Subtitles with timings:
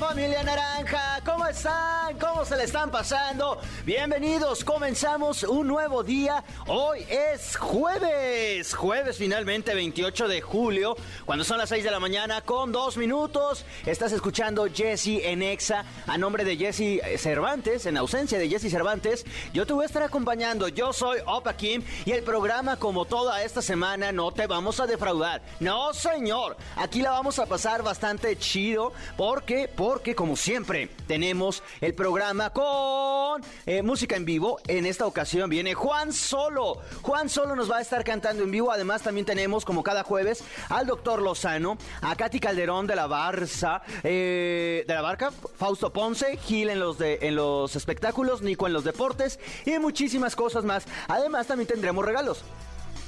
[0.00, 2.18] familia naranja, ¿cómo están?
[2.18, 3.60] ¿Cómo se le están pasando?
[3.84, 6.42] Bienvenidos, comenzamos un nuevo día.
[6.68, 10.96] Hoy es jueves, jueves finalmente 28 de julio,
[11.26, 13.66] cuando son las 6 de la mañana con dos minutos.
[13.84, 19.26] Estás escuchando Jesse en Exa a nombre de Jesse Cervantes, en ausencia de Jesse Cervantes.
[19.52, 20.68] Yo te voy a estar acompañando.
[20.68, 24.86] Yo soy Opa Kim y el programa, como toda esta semana, no te vamos a
[24.86, 25.42] defraudar.
[25.60, 26.56] No, señor.
[26.76, 28.94] Aquí la vamos a pasar bastante chido.
[29.18, 34.60] porque, Porque, como siempre, tenemos el programa con eh, música en vivo.
[34.68, 36.78] En esta ocasión viene Juan Solo.
[37.02, 38.70] Juan Solo nos va a estar cantando en vivo.
[38.70, 43.82] Además, también tenemos, como cada jueves, al doctor Lozano, a Katy Calderón de la Barça,
[44.04, 48.72] eh, de la Barca, Fausto Ponce, Gil en los, de, en los espectáculos, Nico en
[48.72, 50.86] los deportes y muchísimas cosas más.
[51.08, 52.44] Además, también tendremos regalos.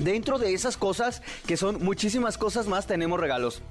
[0.00, 3.62] Dentro de esas cosas, que son muchísimas cosas más, tenemos regalos.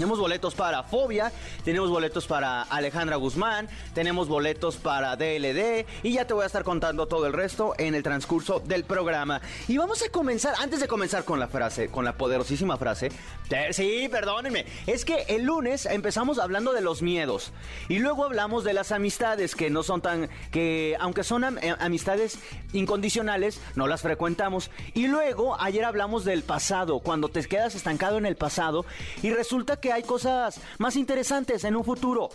[0.00, 1.30] Tenemos boletos para Fobia,
[1.62, 6.64] tenemos boletos para Alejandra Guzmán, tenemos boletos para DLD y ya te voy a estar
[6.64, 9.42] contando todo el resto en el transcurso del programa.
[9.68, 13.10] Y vamos a comenzar, antes de comenzar con la frase, con la poderosísima frase,
[13.72, 17.52] sí, perdónenme, es que el lunes empezamos hablando de los miedos
[17.90, 22.38] y luego hablamos de las amistades que no son tan, que aunque son eh, amistades
[22.72, 24.70] incondicionales, no las frecuentamos.
[24.94, 28.86] Y luego ayer hablamos del pasado, cuando te quedas estancado en el pasado
[29.22, 32.30] y resulta que hay cosas más interesantes en un futuro.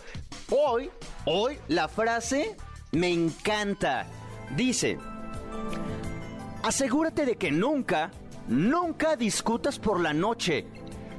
[0.50, 0.90] Hoy,
[1.24, 2.56] hoy la frase
[2.92, 4.06] me encanta.
[4.56, 4.98] Dice,
[6.62, 8.10] asegúrate de que nunca,
[8.48, 10.66] nunca discutas por la noche.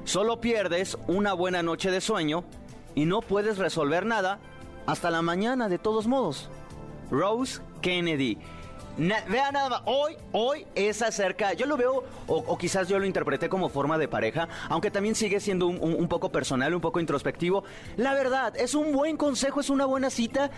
[0.04, 2.46] Solo pierdes una buena noche de sueño
[2.96, 4.40] y no puedes resolver nada
[4.86, 6.50] hasta la mañana de todos modos.
[7.12, 8.38] Rose Kennedy
[8.98, 13.50] vea nada más, hoy, hoy es acerca, yo lo veo, o, quizás yo lo interpreté
[13.50, 17.64] como forma de pareja, aunque también sigue siendo un, poco personal, un poco introspectivo.
[17.96, 20.50] La verdad, es un buen consejo, es una buena cita.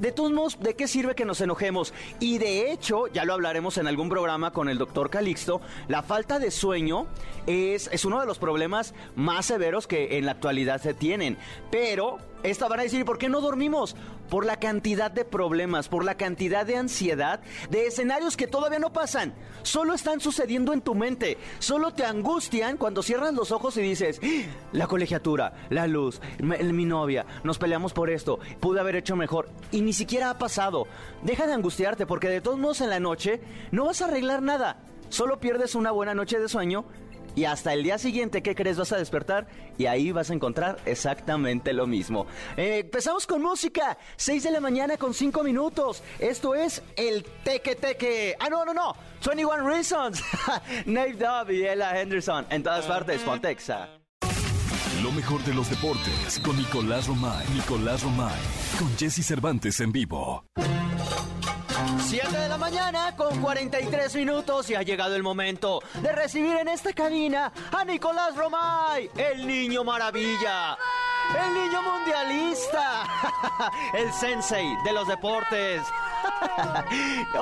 [0.00, 1.92] De todos modos, ¿de qué sirve que nos enojemos?
[2.20, 6.38] Y de hecho, ya lo hablaremos en algún programa con el doctor Calixto, la falta
[6.38, 7.06] de sueño
[7.46, 11.36] es, es uno de los problemas más severos que en la actualidad se tienen.
[11.70, 13.96] Pero esta van a decir, ¿por qué no dormimos?
[14.30, 17.40] Por la cantidad de problemas, por la cantidad de ansiedad,
[17.70, 19.34] de escenarios que todavía no pasan.
[19.62, 21.38] Solo están sucediendo en tu mente.
[21.58, 24.46] Solo te angustian cuando cierras los ojos y dices, ¡Ah!
[24.72, 29.48] la colegiatura, la luz, mi novia, nos peleamos por esto, pude haber hecho mejor.
[29.72, 30.86] Y ni siquiera ha pasado.
[31.22, 33.40] Deja de angustiarte porque de todos modos en la noche
[33.72, 34.84] no vas a arreglar nada.
[35.08, 36.84] Solo pierdes una buena noche de sueño
[37.36, 38.76] y hasta el día siguiente, ¿qué crees?
[38.76, 39.46] Vas a despertar
[39.76, 42.26] y ahí vas a encontrar exactamente lo mismo.
[42.56, 46.02] Eh, empezamos con música, 6 de la mañana con 5 minutos.
[46.18, 48.36] Esto es el Teque Teque.
[48.40, 48.96] Ah, no, no, no.
[49.24, 50.22] 21 Reasons.
[50.86, 52.46] Nate Dove y Ella Henderson.
[52.50, 53.88] En todas partes, Pontexa.
[55.02, 57.46] Lo mejor de los deportes con Nicolás Romay.
[57.54, 58.40] Nicolás Romay.
[58.78, 60.44] Con Jesse Cervantes en vivo.
[62.20, 66.66] 7 de la mañana con 43 minutos y ha llegado el momento de recibir en
[66.66, 70.76] esta cabina a Nicolás Romay, el niño maravilla.
[71.28, 73.04] El niño mundialista,
[73.94, 75.82] el sensei de los deportes.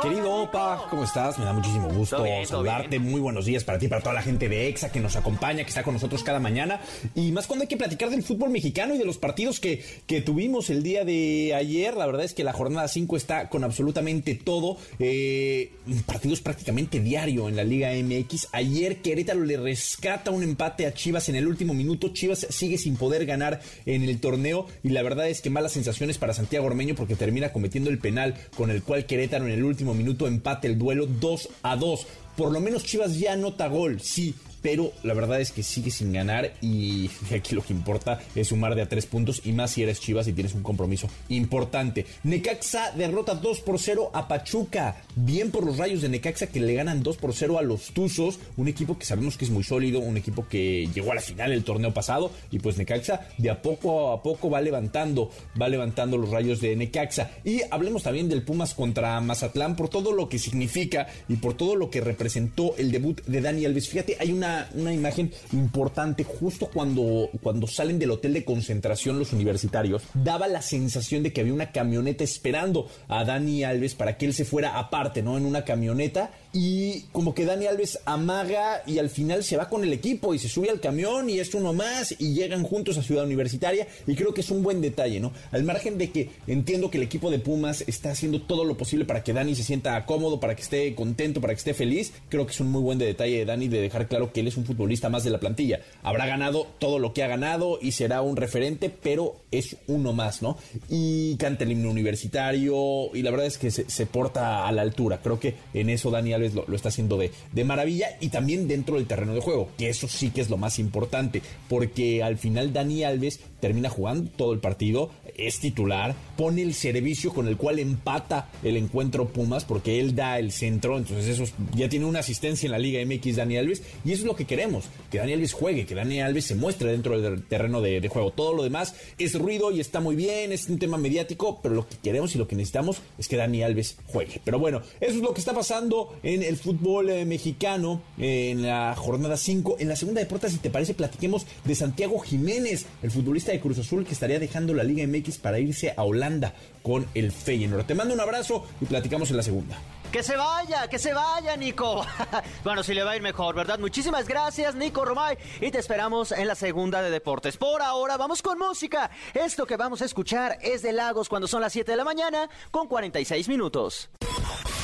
[0.03, 1.39] Querido Opa, ¿cómo estás?
[1.39, 2.99] Me da muchísimo gusto saludarte.
[2.99, 5.69] Muy buenos días para ti, para toda la gente de EXA que nos acompaña, que
[5.69, 6.81] está con nosotros cada mañana.
[7.15, 10.21] Y más cuando hay que platicar del fútbol mexicano y de los partidos que, que
[10.21, 11.97] tuvimos el día de ayer.
[11.97, 14.77] La verdad es que la jornada 5 está con absolutamente todo.
[14.99, 15.73] Eh,
[16.07, 18.49] partidos prácticamente diario en la Liga MX.
[18.53, 22.09] Ayer Querétaro le rescata un empate a Chivas en el último minuto.
[22.09, 26.19] Chivas sigue sin poder ganar en el torneo y la verdad es que malas sensaciones
[26.19, 29.93] para Santiago Ormeño porque termina cometiendo el penal con el cual Querétaro en el último
[29.93, 32.07] minuto empate el duelo 2 a 2.
[32.37, 34.35] Por lo menos Chivas ya anota gol, sí,
[34.67, 38.75] pero la verdad es que sigue sin ganar y aquí lo que importa es sumar
[38.75, 42.05] de a tres puntos y más si eres Chivas y tienes un compromiso importante.
[42.25, 44.97] Necaxa derrota 2 por 0 a Pachuca.
[45.15, 48.41] Bien por los rayos de Necaxa que le ganan 2 por 0 a los Tuzos,
[48.57, 51.53] un equipo que sabemos que es muy sólido, un equipo que llegó a la final
[51.53, 55.31] el torneo pasado y pues Necaxa de a poco a poco va levantando,
[55.63, 57.31] va levantando los rayos de Necaxa.
[57.45, 61.77] Y hablemos también del Pumas contra Mazatlán por todo lo que significa y por todo
[61.77, 63.89] lo que representó el debut de Dani Alves.
[63.89, 69.33] Fíjate, hay una, una imagen importante justo cuando, cuando salen del hotel de concentración los
[69.33, 70.03] universitarios.
[70.15, 74.35] Daba la sensación de que había una camioneta esperando a Dani Alves para que él
[74.35, 75.37] se fuera aparte, ¿no?
[75.37, 79.85] En una camioneta y como que Dani Alves amaga y al final se va con
[79.85, 83.03] el equipo y se sube al camión y es uno más y llegan juntos a
[83.03, 85.33] Ciudad Universitaria y creo que es un buen detalle, ¿no?
[85.53, 89.05] Al margen de que entiendo que el equipo de Pumas está haciendo todo lo posible
[89.05, 92.47] para que Dani se sienta cómodo, para que esté contento, para que esté feliz, creo
[92.47, 94.65] que es un muy buen detalle de Dani de dejar claro que él es un
[94.65, 95.81] futbolista más de la plantilla.
[96.03, 100.41] Habrá ganado todo lo que ha ganado y será un referente, pero es uno más,
[100.41, 100.57] ¿no?
[100.89, 105.21] Y canta el himno universitario y la verdad es que se, porta a la altura.
[105.23, 108.97] Creo que en eso Dani Alves lo, está haciendo de, de, maravilla y también dentro
[108.97, 112.73] del terreno de juego, que eso sí que es lo más importante, porque al final
[112.73, 117.79] Dani Alves termina jugando todo el partido, es titular, pone el servicio con el cual
[117.79, 122.67] empata el encuentro Pumas, porque él da el centro, entonces eso ya tiene una asistencia
[122.67, 125.53] en la Liga MX Dani Alves, y eso es lo que queremos, que Dani Alves
[125.53, 128.31] juegue, que Dani Alves se muestre dentro del terreno de, juego.
[128.31, 131.89] Todo lo demás es ruido y está muy bien, es un tema mediático, pero lo
[131.89, 134.41] que queremos y lo que necesitamos es que Dani Alves juegue.
[134.45, 138.95] Pero bueno, eso es lo que está pasando en el fútbol eh, mexicano en la
[138.95, 139.77] jornada 5.
[139.81, 143.79] En la segunda de si te parece, platiquemos de Santiago Jiménez, el futbolista de Cruz
[143.79, 147.87] Azul que estaría dejando la Liga MX para irse a Holanda con el Feyenoord.
[147.87, 149.77] Te mando un abrazo y platicamos en la segunda.
[150.13, 152.07] Que se vaya, que se vaya, Nico.
[152.65, 153.79] bueno, si le va a ir mejor, ¿verdad?
[153.79, 155.37] Muchísimas gracias, Nico Romay.
[155.61, 157.57] Y te esperamos en la segunda de deportes.
[157.57, 159.11] Por ahora, vamos con música.
[159.35, 162.49] Esto que vamos a escuchar es de Lagos cuando son las 7 de la mañana
[162.71, 164.09] con 46 minutos.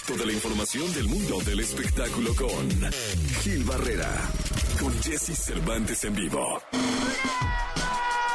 [0.06, 2.93] Toda la información del mundo del espectáculo con
[3.43, 4.11] Gil Barrera,
[4.81, 6.61] con Jesse Cervantes en vivo.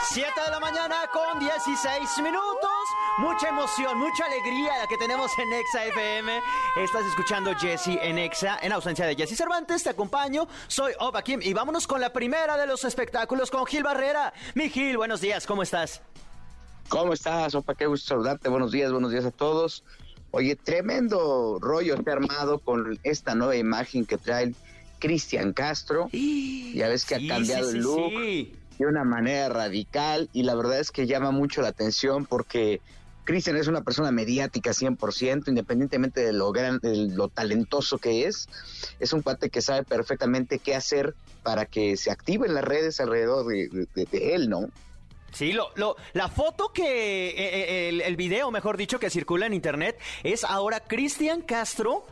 [0.10, 2.72] 7 de la mañana con 16 minutos.
[3.18, 6.40] Mucha emoción, mucha alegría la que tenemos en Exa FM.
[6.78, 8.58] Estás escuchando Jesse en Exa.
[8.62, 10.48] En ausencia de Jesse Cervantes, te acompaño.
[10.68, 14.34] Soy Opa Kim y vámonos con la primera de los espectáculos con Gil Barrera.
[14.56, 16.02] Mi Gil, buenos días, ¿cómo estás?
[16.88, 17.76] ¿Cómo estás, Opa?
[17.76, 18.48] Qué gusto saludarte.
[18.48, 19.84] Buenos días, buenos días a todos.
[20.32, 24.54] Oye, tremendo rollo ha armado con esta nueva imagen que trae
[25.00, 26.08] Cristian Castro.
[26.12, 28.14] Ya ves que ha cambiado el look
[28.78, 32.82] de una manera radical y la verdad es que llama mucho la atención porque
[33.24, 38.48] Cristian es una persona mediática 100%, independientemente de lo, gran, de lo talentoso que es.
[39.00, 41.14] Es un cuate que sabe perfectamente qué hacer
[41.44, 44.70] para que se activen las redes alrededor de él, ¿no?
[45.32, 49.54] Sí, lo, lo, la foto que, eh, eh, el, video, mejor dicho, que circula en
[49.54, 52.06] internet es ahora Cristian Castro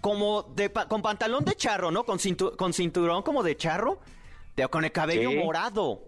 [0.00, 2.04] como de, con pantalón de charro, ¿no?
[2.04, 2.18] Con,
[2.56, 4.00] con cinturón como de charro,
[4.56, 6.02] de, con el cabello morado.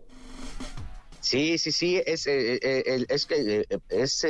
[1.25, 4.27] Sí, sí, sí, es, eh, es que es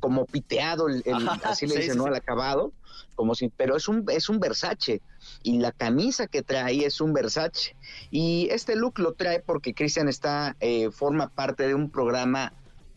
[0.00, 1.02] como piteado, el,
[1.44, 2.06] así le dicen, ¿no?
[2.06, 2.72] Al acabado,
[3.14, 5.00] como si, pero es un, es un Versace
[5.42, 7.76] y la camisa que trae es un Versace.
[8.10, 12.52] Y este look lo trae porque Cristian está, eh, forma parte de un programa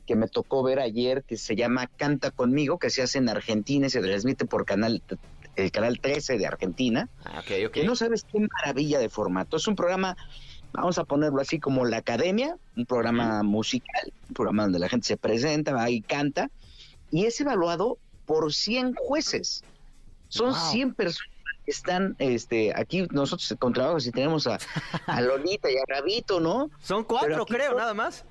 [0.05, 3.87] que me tocó ver ayer que se llama Canta conmigo, que se hace en Argentina
[3.87, 5.01] y se transmite por canal
[5.55, 7.09] el canal 13 de Argentina.
[7.23, 9.57] Ah, okay, Que no sabes qué maravilla de formato.
[9.57, 10.17] Es un programa,
[10.75, 15.07] vamos a ponerlo así como la academia, un programa musical, un programa donde la gente
[15.07, 16.49] se presenta, va y canta,
[17.11, 19.63] y es evaluado por 100 jueces.
[20.29, 21.35] Son 100 personas
[21.67, 24.59] están este aquí nosotros con trabajo si tenemos a,
[25.21, 26.69] Lolita y a Rabito, ¿no?
[26.81, 28.23] Son cuatro, creo, nada más.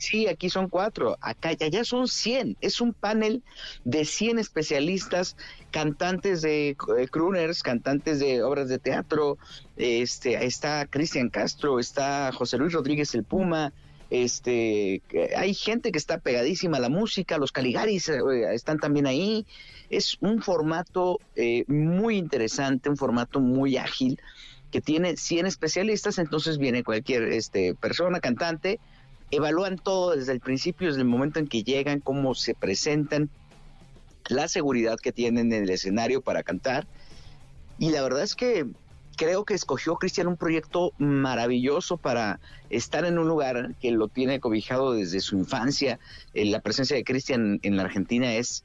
[0.00, 2.56] Sí, aquí son cuatro, acá ya, ya son 100.
[2.62, 3.42] Es un panel
[3.84, 5.36] de 100 especialistas,
[5.70, 6.76] cantantes de eh,
[7.10, 9.36] crooners, cantantes de obras de teatro.
[9.76, 13.74] Este, está Cristian Castro, está José Luis Rodríguez el Puma.
[14.08, 15.02] Este,
[15.36, 18.18] hay gente que está pegadísima a la música, los Caligaris eh,
[18.54, 19.46] están también ahí
[19.90, 24.18] es un formato eh, muy interesante, un formato muy ágil,
[24.70, 28.78] que tiene 100 especialistas, entonces viene cualquier este, persona, cantante,
[29.30, 33.30] evalúan todo desde el principio, desde el momento en que llegan, cómo se presentan,
[34.28, 36.86] la seguridad que tienen en el escenario para cantar.
[37.78, 38.66] Y la verdad es que
[39.16, 44.40] creo que escogió Cristian un proyecto maravilloso para estar en un lugar que lo tiene
[44.40, 45.98] cobijado desde su infancia.
[46.32, 48.64] Eh, la presencia de Cristian en la Argentina es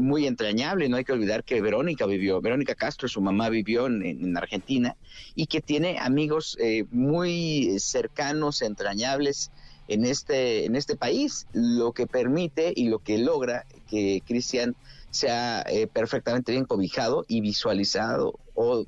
[0.00, 0.90] muy entrañable.
[0.90, 4.94] No hay que olvidar que Verónica vivió, Verónica Castro, su mamá vivió en, Argentina
[5.34, 9.50] y que tiene amigos eh, muy cercanos, entrañables
[9.88, 14.76] en este, en este país, lo que permite y lo que logra que Cristian
[15.10, 18.84] sea eh, perfectamente bien cobijado y visualizado o,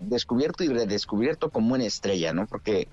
[0.00, 2.46] descubierto y redescubierto como una estrella, ¿no?
[2.46, 2.86] Porque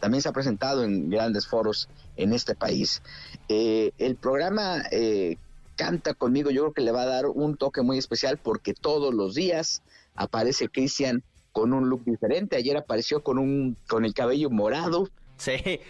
[0.00, 3.02] también se ha presentado en grandes foros en este país.
[3.48, 5.38] Eh, el programa eh,
[5.76, 9.12] Canta conmigo, yo creo que le va a dar un toque muy especial porque todos
[9.12, 9.82] los días
[10.14, 12.56] aparece Cristian con un look diferente.
[12.56, 15.08] Ayer apareció con un con el cabello morado.
[15.36, 15.80] Sí.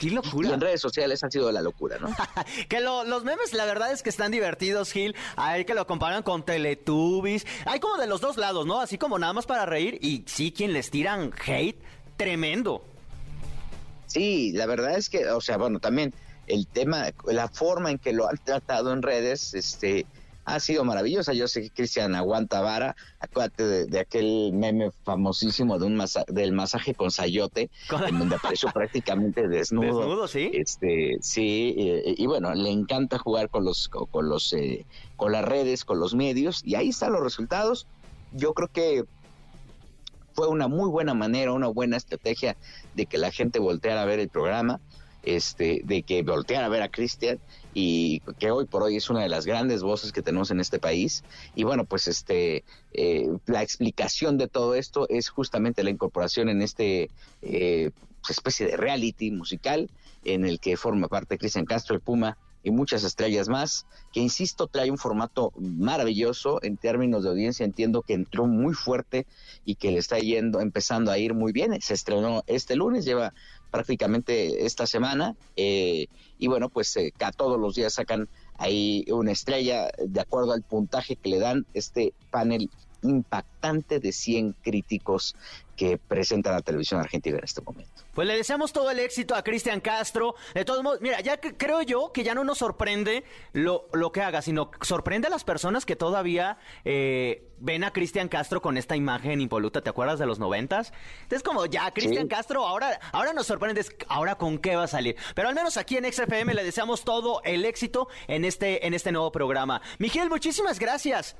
[0.00, 0.48] ¡Qué locura!
[0.48, 2.08] Y en redes sociales ha sido la locura, ¿no?
[2.70, 5.14] que los memes, la verdad es que están divertidos, Gil.
[5.36, 7.46] Hay que lo comparan con Teletubbies.
[7.66, 8.80] Hay como de los dos lados, ¿no?
[8.80, 11.78] Así como nada más para reír y sí, quien les tiran hate,
[12.16, 12.82] tremendo.
[14.06, 16.14] Sí, la verdad es que, o sea, bueno, también
[16.46, 20.06] el tema, la forma en que lo han tratado en redes, este,
[20.54, 21.32] ha sido maravillosa.
[21.32, 22.96] Yo sé que Cristian aguanta vara.
[23.18, 27.70] Acuérdate de, aquel meme famosísimo de un del masaje con sayote,
[28.08, 30.00] en donde apareció prácticamente desnudo.
[30.00, 30.50] Desnudo, sí.
[30.52, 35.84] Este, sí, y, bueno, le encanta jugar con los, con los, eh, con las redes,
[35.84, 37.86] con los medios, y ahí están los resultados.
[38.32, 39.04] Yo creo que
[40.32, 42.56] fue una muy buena manera, una buena estrategia
[42.94, 44.80] de que la gente volteara a ver el programa
[45.22, 47.38] este, de que voltear a ver a Cristian
[47.74, 50.78] y que hoy por hoy es una de las grandes voces que tenemos en este
[50.78, 51.24] país.
[51.54, 56.62] Y bueno, pues este, eh, la explicación de todo esto es justamente la incorporación en
[56.62, 57.10] este
[57.42, 57.90] eh,
[58.28, 59.90] especie de reality musical
[60.24, 64.66] en el que forma parte Cristian Castro, el Puma, y muchas estrellas más, que insisto,
[64.66, 69.26] trae un formato maravilloso en términos de audiencia, entiendo que entró muy fuerte
[69.64, 73.32] y que le está yendo, empezando a ir muy bien, se estrenó este lunes, lleva
[73.70, 75.36] prácticamente esta semana.
[75.56, 76.06] Eh,
[76.38, 81.16] y bueno, pues eh, todos los días sacan ahí una estrella de acuerdo al puntaje
[81.16, 82.70] que le dan este panel
[83.02, 85.36] impactante de 100 críticos
[85.80, 88.02] que presenta la televisión argentina en este momento.
[88.12, 90.34] Pues le deseamos todo el éxito a Cristian Castro.
[90.52, 94.20] De todos modos, mira, ya creo yo que ya no nos sorprende lo, lo que
[94.20, 98.94] haga, sino sorprende a las personas que todavía eh, ven a Cristian Castro con esta
[98.94, 99.80] imagen impoluta.
[99.80, 100.92] ¿Te acuerdas de los noventas?
[101.30, 105.16] Es como, ya, Cristian Castro, ahora, ahora nos sorprende, ahora con qué va a salir.
[105.34, 109.12] Pero al menos aquí en XFM le deseamos todo el éxito en este, en este
[109.12, 109.80] nuevo programa.
[109.98, 111.36] Miguel, muchísimas gracias.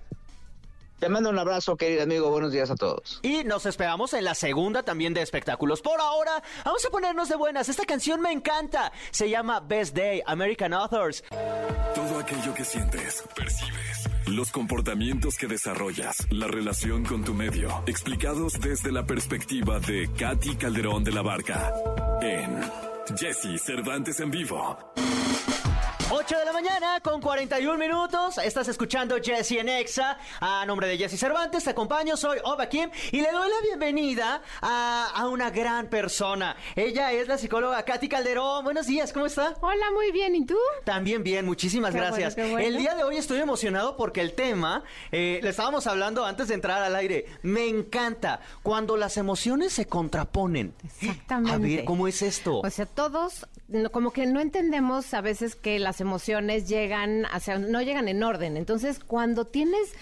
[1.01, 2.29] Te mando un abrazo, querido amigo.
[2.31, 3.21] Buenos días a todos.
[3.23, 5.81] Y nos esperamos en la segunda también de espectáculos.
[5.81, 7.71] Por ahora, vamos a ponernos de buenas.
[7.71, 8.93] Esta canción me encanta.
[9.11, 11.25] Se llama Best Day, American Authors.
[11.95, 18.61] Todo aquello que sientes, percibes, los comportamientos que desarrollas, la relación con tu medio, explicados
[18.61, 21.73] desde la perspectiva de Katy Calderón de la Barca.
[22.21, 22.61] En
[23.17, 24.77] Jesse Cervantes en vivo.
[26.13, 28.37] 8 de la mañana con 41 minutos.
[28.39, 30.19] Estás escuchando Jesse en Exa.
[30.41, 32.17] A nombre de Jesse Cervantes, te acompaño.
[32.17, 36.57] Soy Oba Kim y le doy la bienvenida a, una gran persona.
[36.75, 38.65] Ella es la psicóloga Katy Calderón.
[38.65, 39.55] Buenos días, ¿cómo está?
[39.61, 40.35] Hola, muy bien.
[40.35, 40.57] ¿Y tú?
[40.85, 42.37] También bien, muchísimas gracias.
[42.37, 46.55] El día de hoy estoy emocionado porque el tema, eh, le estábamos hablando antes de
[46.55, 47.27] entrar al aire.
[47.43, 50.75] Me encanta cuando las emociones se contraponen.
[50.83, 51.55] Exactamente.
[51.55, 52.59] A ver, ¿cómo es esto?
[52.59, 53.47] O sea, todos
[53.93, 58.57] como que no entendemos a veces que las emociones llegan, hacia, no llegan en orden.
[58.57, 59.95] Entonces, cuando tienes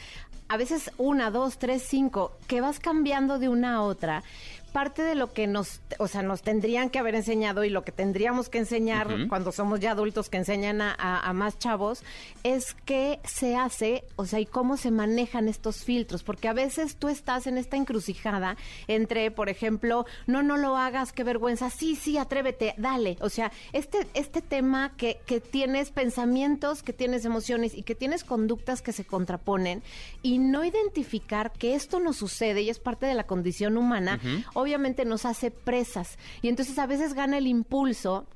[0.48, 4.22] a veces una, dos, tres, cinco, que vas cambiando de una a otra,
[4.68, 7.92] parte de lo que nos, o sea, nos tendrían que haber enseñado y lo que
[7.92, 12.02] tendríamos que enseñar cuando somos ya adultos que enseñan a, más chavos
[12.42, 16.96] es qué se hace, o sea, y cómo se manejan estos filtros, porque a veces
[16.96, 18.56] tú estás en esta encrucijada
[18.86, 23.52] entre, por ejemplo, no, no lo hagas, qué vergüenza, sí, sí, atrévete, dale, o sea,
[23.72, 28.92] este, este tema que, que tienes pensamientos, que tienes emociones y que tienes conductas que
[28.92, 29.82] se contraponen
[30.22, 34.20] y no identificar que esto no sucede y es parte de la condición humana,
[34.58, 36.18] obviamente nos hace presas.
[36.42, 38.26] Y entonces a veces gana el impulso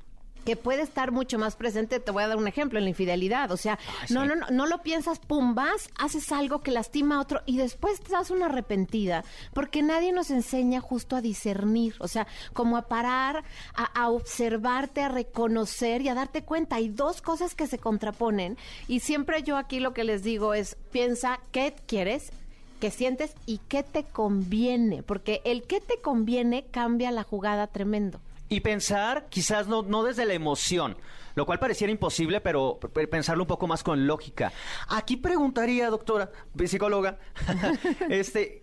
[0.45, 3.49] que puede estar mucho más presente, te voy a dar un ejemplo, en la infidelidad,
[3.51, 7.21] o sea, no, no, no, no lo piensas, pum, vas, haces algo que lastima a
[7.21, 12.09] otro y después te das una arrepentida, porque nadie nos enseña justo a discernir, o
[12.09, 16.75] sea, como a parar, a, a observarte, a reconocer y a darte cuenta.
[16.75, 18.57] Hay dos cosas que se contraponen
[18.89, 22.33] y siempre yo aquí lo que les digo es, piensa qué quieres
[22.83, 28.19] qué sientes y qué te conviene, porque el qué te conviene cambia la jugada tremendo.
[28.49, 30.97] Y pensar quizás no, no desde la emoción,
[31.35, 34.51] lo cual pareciera imposible, pero pensarlo un poco más con lógica.
[34.89, 36.29] Aquí preguntaría, doctora,
[36.65, 37.19] psicóloga,
[38.09, 38.61] este,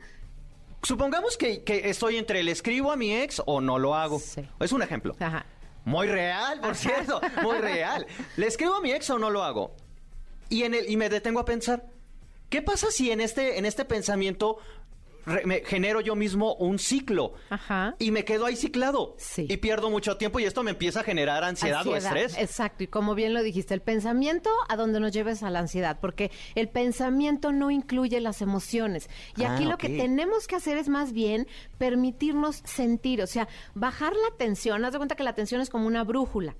[0.83, 4.21] supongamos que, estoy entre el escribo a mi ex o no lo hago.
[4.61, 5.17] Es un ejemplo.
[5.87, 8.07] Muy real, por cierto, muy real.
[8.37, 9.75] ¿Le escribo a mi ex o no lo hago?
[10.51, 11.87] Y, en el, y me detengo a pensar,
[12.51, 14.59] ¿Qué pasa si en este, en este pensamiento
[15.45, 17.35] me genero yo mismo un ciclo.
[17.51, 17.95] Ajá.
[17.99, 19.15] Y me quedo ahí ciclado.
[19.19, 19.47] Sí.
[19.49, 22.37] Y pierdo mucho tiempo y esto me empieza a generar ansiedad, o estrés.
[22.39, 25.99] Exacto, y como bien lo dijiste, el pensamiento a donde nos lleves a la ansiedad,
[26.01, 29.09] porque el pensamiento no incluye las emociones.
[29.37, 31.47] Y aquí Ah, lo que tenemos que hacer es más bien
[31.79, 34.85] permitirnos sentir, o sea, bajar la tensión.
[34.85, 36.57] Haz de cuenta que la tensión es como una brújula.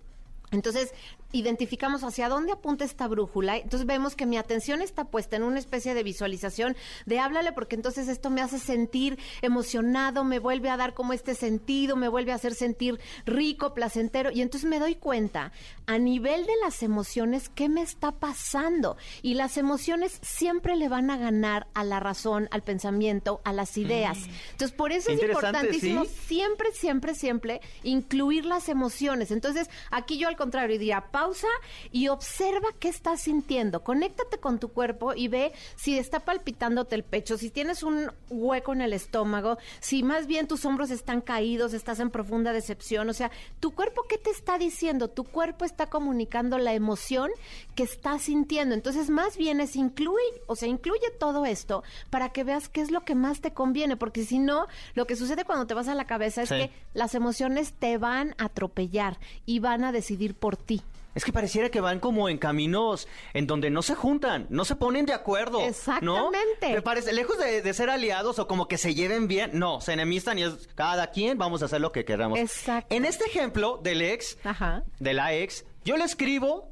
[0.51, 0.93] Entonces,
[1.33, 3.57] identificamos hacia dónde apunta esta brújula.
[3.57, 6.77] Entonces, vemos que mi atención está puesta en una especie de visualización
[7.07, 11.35] de háblale, porque entonces esto me hace sentir emocionado, me vuelve a dar como este
[11.35, 14.31] sentido, me vuelve a hacer sentir rico, placentero.
[14.33, 15.53] Y entonces me doy cuenta
[15.87, 18.97] a nivel de las emociones qué me está pasando.
[19.23, 23.77] Y las emociones siempre le van a ganar a la razón, al pensamiento, a las
[23.77, 24.19] ideas.
[24.53, 26.11] Entonces, por eso es importantísimo ¿sí?
[26.27, 29.31] siempre, siempre, siempre incluir las emociones.
[29.31, 31.49] Entonces, aquí yo al contrario diría, pausa
[31.93, 33.85] y observa qué estás sintiendo.
[33.85, 38.73] Conéctate con tu cuerpo y ve si está palpitándote el pecho, si tienes un hueco
[38.73, 43.11] en el estómago, si más bien tus hombros están caídos, estás en profunda decepción.
[43.11, 43.31] O sea,
[43.61, 45.09] tu cuerpo, ¿qué te está diciendo?
[45.09, 47.31] Tu cuerpo está comunicando la emoción
[47.75, 48.75] que estás sintiendo.
[48.75, 52.91] Entonces, más bien es incluir, o sea, incluye todo esto para que veas qué es
[52.91, 55.95] lo que más te conviene, porque si no, lo que sucede cuando te vas a
[55.95, 56.55] la cabeza es Sí.
[56.57, 60.83] que las emociones te van a atropellar y van a decidir por ti.
[61.13, 64.77] Es que pareciera que van como en caminos en donde no se juntan, no se
[64.77, 65.59] ponen de acuerdo.
[65.59, 65.67] ¿no?
[65.67, 66.73] Exactamente.
[66.73, 69.93] Me parece, lejos de, de ser aliados o como que se lleven bien, no, se
[69.95, 72.39] enemistan y es cada quien vamos a hacer lo que queramos.
[72.39, 72.95] Exacto.
[72.95, 74.85] En este ejemplo del ex, Ajá.
[75.01, 76.71] de la ex, yo le escribo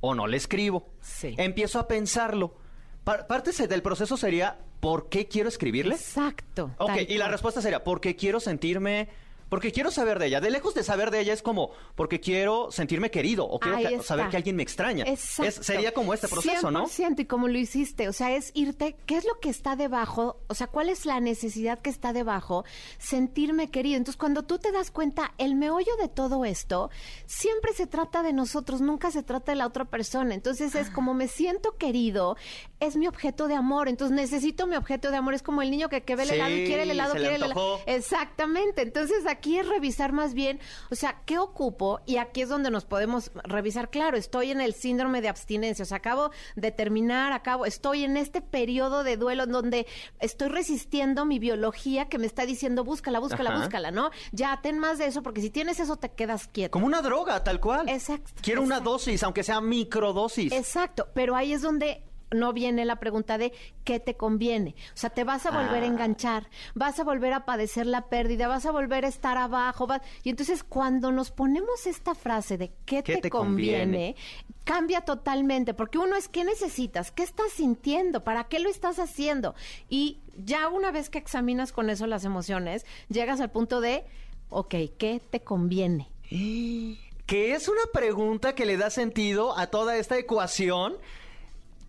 [0.00, 0.90] o no le escribo.
[1.00, 1.34] Sí.
[1.38, 2.56] Empiezo a pensarlo.
[3.04, 5.94] Pa- parte del proceso sería, ¿por qué quiero escribirle?
[5.94, 6.72] Exacto.
[6.76, 9.08] Ok, y la respuesta sería, porque quiero sentirme...
[9.48, 10.40] Porque quiero saber de ella.
[10.40, 14.02] De lejos de saber de ella es como, porque quiero sentirme querido o quiero que-
[14.02, 15.04] saber que alguien me extraña.
[15.06, 15.48] Exacto.
[15.48, 16.86] Es- sería como este proceso, ¿no?
[16.86, 20.36] 100% y como lo hiciste, o sea, es irte, ¿qué es lo que está debajo?
[20.48, 22.64] O sea, ¿cuál es la necesidad que está debajo?
[22.98, 23.96] Sentirme querido.
[23.96, 26.90] Entonces, cuando tú te das cuenta, el meollo de todo esto,
[27.26, 30.34] siempre se trata de nosotros, nunca se trata de la otra persona.
[30.34, 32.36] Entonces, es como me siento querido,
[32.80, 33.88] es mi objeto de amor.
[33.88, 35.32] Entonces, necesito mi objeto de amor.
[35.34, 37.36] Es como el niño que, que ve el Sí, helado y quiere el helado, quiere
[37.36, 37.80] el helado.
[37.86, 38.82] Exactamente.
[38.82, 42.00] Entonces aquí es revisar más bien, o sea, ¿qué ocupo?
[42.06, 43.90] Y aquí es donde nos podemos revisar.
[43.90, 48.16] Claro, estoy en el síndrome de abstinencia, o sea, acabo de terminar, acabo, estoy en
[48.16, 49.86] este periodo de duelo en donde
[50.20, 53.58] estoy resistiendo mi biología que me está diciendo, búscala, búscala, Ajá.
[53.60, 54.10] búscala, ¿no?
[54.32, 56.72] Ya ten más de eso, porque si tienes eso te quedas quieto.
[56.72, 57.88] Como una droga, tal cual.
[57.88, 60.52] Exacto, Quiero una dosis, aunque sea microdosis.
[60.52, 63.52] Exacto, pero ahí es donde no viene la pregunta de
[63.84, 64.74] qué te conviene.
[64.94, 65.88] O sea, te vas a volver a Ah.
[65.88, 69.86] enganchar, vas a volver a padecer la pérdida, vas a volver a estar abajo.
[69.86, 74.16] vas- Y entonces cuando nos ponemos esta frase de qué, ¿Qué te, te conviene, conviene?
[74.64, 79.54] cambia totalmente, porque uno es qué necesitas, qué estás sintiendo, para qué lo estás haciendo.
[79.88, 84.04] Y ya una vez que examinas con eso las emociones, llegas al punto de,
[84.50, 86.10] ok, ¿qué te conviene?
[87.26, 90.96] Que es una pregunta que le da sentido a toda esta ecuación.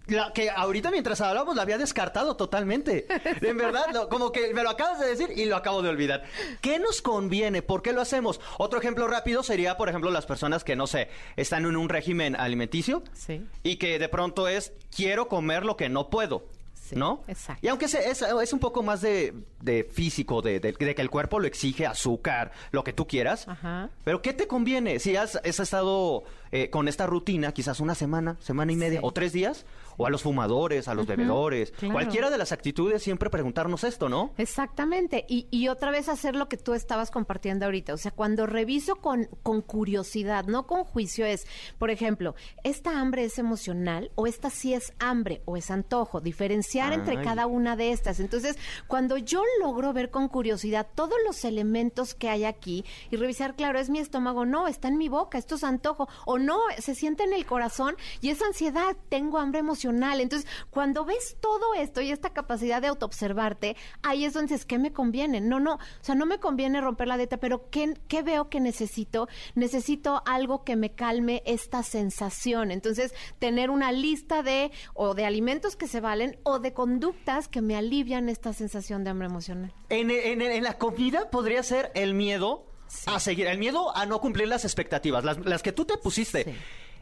[0.10, 3.06] La que ahorita mientras hablábamos la había descartado totalmente.
[3.42, 6.24] En verdad, lo- como que me lo acabas de decir y lo acabo de olvidar.
[6.62, 7.62] ¿Qué nos conviene?
[7.62, 8.40] ¿Por qué lo hacemos?
[8.58, 12.36] Otro ejemplo rápido sería, por ejemplo, las personas que, no sé, están en un régimen
[12.36, 13.46] alimenticio Sí.
[13.64, 16.44] y que de pronto es, quiero comer lo que no puedo.
[16.74, 17.24] Sí, ¿No?
[17.28, 17.60] exacto.
[17.64, 21.02] Y aunque se- es, es un poco más de, de físico, de, de- de que
[21.04, 23.48] el cuerpo lo exige, azúcar, lo que tú quieras.
[23.48, 23.90] Ajá.
[24.04, 24.98] Pero ¿qué te conviene?
[24.98, 29.06] Si has, has estado eh, con esta rutina, quizás una semana, semana y media Sí.
[29.06, 29.68] o tres días,
[30.00, 31.94] o a los fumadores, a los bebedores, claro.
[31.94, 34.34] cualquiera de las actitudes, siempre preguntarnos esto, ¿no?
[34.38, 38.46] Exactamente, y, y otra vez hacer lo que tú estabas compartiendo ahorita, o sea, cuando
[38.46, 41.46] reviso con, con curiosidad, no con juicio, es,
[41.78, 42.34] por ejemplo,
[42.64, 46.22] ¿esta hambre es emocional o esta sí es hambre o es antojo?
[46.22, 48.22] Diferenciar entre cada una de estas.
[48.22, 48.58] Entonces,
[48.88, 53.80] cuando yo logro ver con curiosidad todos los elementos que hay aquí y revisar, claro,
[53.80, 57.24] es mi estómago, no, está en mi boca, esto es antojo, o no, se siente
[57.26, 59.89] en el corazón y es ansiedad, tengo hambre emocional.
[59.92, 64.78] Entonces, cuando ves todo esto y esta capacidad de autoobservarte, ahí es donde dices, ¿qué
[64.80, 65.42] me conviene?
[65.42, 68.60] No, no, o sea, no me conviene romper la dieta, pero ¿qué, qué veo que
[68.60, 69.28] necesito?
[69.56, 72.72] Necesito algo que me calme esta sensación.
[72.72, 77.62] Entonces, tener una lista de, o de alimentos que se valen, o de conductas que
[77.62, 79.74] me alivian esta sensación de hambre emocional.
[79.90, 82.66] En, en- en la comida podría ser el miedo
[83.06, 86.44] a seguir, el miedo a no cumplir las expectativas, las, las que tú te pusiste.
[86.46, 86.52] Sí.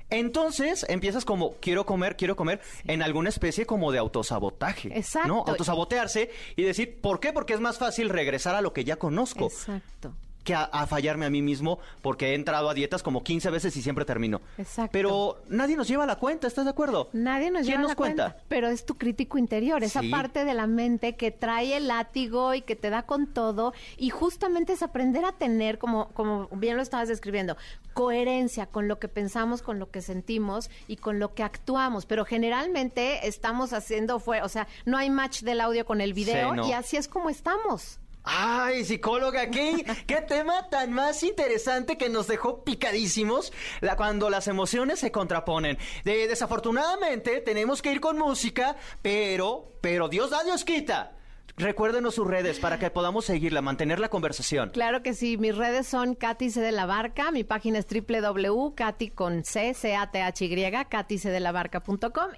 [0.10, 4.98] Entonces empiezas como quiero comer, quiero comer, en alguna especie como de autosabotaje.
[4.98, 5.28] Exacto.
[5.28, 5.43] ¿No?
[5.46, 7.34] Autosabotearse y decir, ¿por qué?
[7.34, 9.46] Porque es más fácil regresar a lo que ya conozco.
[9.46, 10.13] Exacto.
[10.47, 13.81] Que a, fallarme a mí mismo porque he entrado a dietas como 15 veces y
[13.81, 14.39] siempre termino.
[14.57, 14.91] Exacto.
[14.93, 17.10] Pero nadie nos lleva la cuenta, ¿estás de acuerdo?
[17.12, 18.38] Nadie nos lleva la cuenta?
[18.47, 22.62] Pero es tu crítico interior, esa parte de la mente que trae el látigo y
[22.62, 26.81] que te da con todo y justamente es aprender a tener, como, como bien lo
[26.81, 27.57] estabas describiendo,
[27.93, 32.05] coherencia con lo que pensamos, con lo que sentimos y con lo que actuamos.
[32.05, 36.65] Pero generalmente estamos haciendo, fue, o sea, no hay match del audio con el video
[36.65, 37.99] y así es como estamos.
[38.29, 44.49] Ay, psicóloga, ¿qué, qué tema tan más interesante que nos dejó picadísimos la, cuando las
[44.49, 45.77] emociones se contraponen.
[46.03, 51.16] De, desafortunadamente tenemos que ir con música, pero, pero Dios da, Dios quita.
[51.60, 54.70] Recuérdenos sus redes para que podamos seguirla, mantener la conversación.
[54.70, 59.10] Claro que sí, mis redes son Katy C de la Barca, mi página es www.katy
[59.10, 60.52] con C, C A T H Y,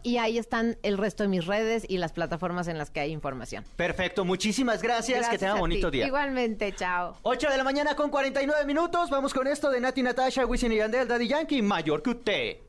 [0.04, 3.12] y ahí están el resto de mis redes y las plataformas en las que hay
[3.12, 3.66] información.
[3.76, 6.08] Perfecto, muchísimas gracias, que tenga bonito día.
[6.08, 7.18] Igualmente, chao.
[7.24, 10.78] 8 de la mañana con 49 minutos, vamos con esto de Nati Natasha, Wisin y
[10.78, 12.69] Yandel, Daddy Yankee, mayor que usted.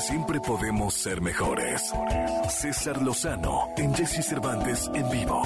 [0.00, 1.92] Siempre podemos ser mejores.
[2.48, 5.42] César Lozano en Jesse Cervantes en vivo.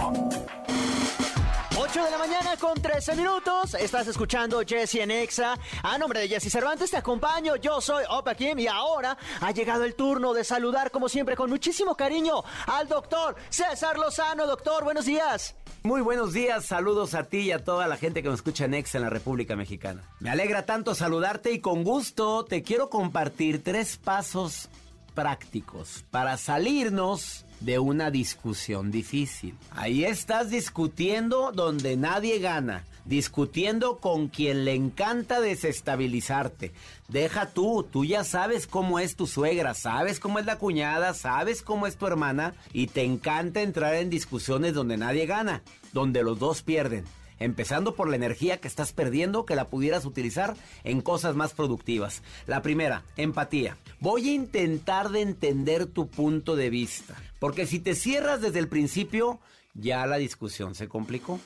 [1.76, 3.74] 8 de la mañana con 13 minutos.
[3.74, 5.58] Estás escuchando Jesse en Exa.
[5.82, 7.56] A nombre de Jesse Cervantes te acompaño.
[7.56, 11.50] Yo soy Opa Kim y ahora ha llegado el turno de saludar, como siempre, con
[11.50, 14.46] muchísimo cariño al doctor César Lozano.
[14.46, 15.56] Doctor, buenos días.
[15.86, 18.72] Muy buenos días, saludos a ti y a toda la gente que nos escucha en
[18.72, 20.00] Ex en la República Mexicana.
[20.18, 24.70] Me alegra tanto saludarte y con gusto te quiero compartir tres pasos
[25.14, 29.54] prácticos para salirnos de una discusión difícil.
[29.70, 36.72] Ahí estás discutiendo donde nadie gana, discutiendo con quien le encanta desestabilizarte.
[37.08, 41.62] Deja tú, tú ya sabes cómo es tu suegra, sabes cómo es la cuñada, sabes
[41.62, 46.38] cómo es tu hermana y te encanta entrar en discusiones donde nadie gana, donde los
[46.38, 47.04] dos pierden
[47.38, 52.22] empezando por la energía que estás perdiendo que la pudieras utilizar en cosas más productivas.
[52.46, 53.76] La primera, empatía.
[54.00, 58.68] Voy a intentar de entender tu punto de vista, porque si te cierras desde el
[58.68, 59.40] principio,
[59.74, 61.40] ya la discusión se complicó.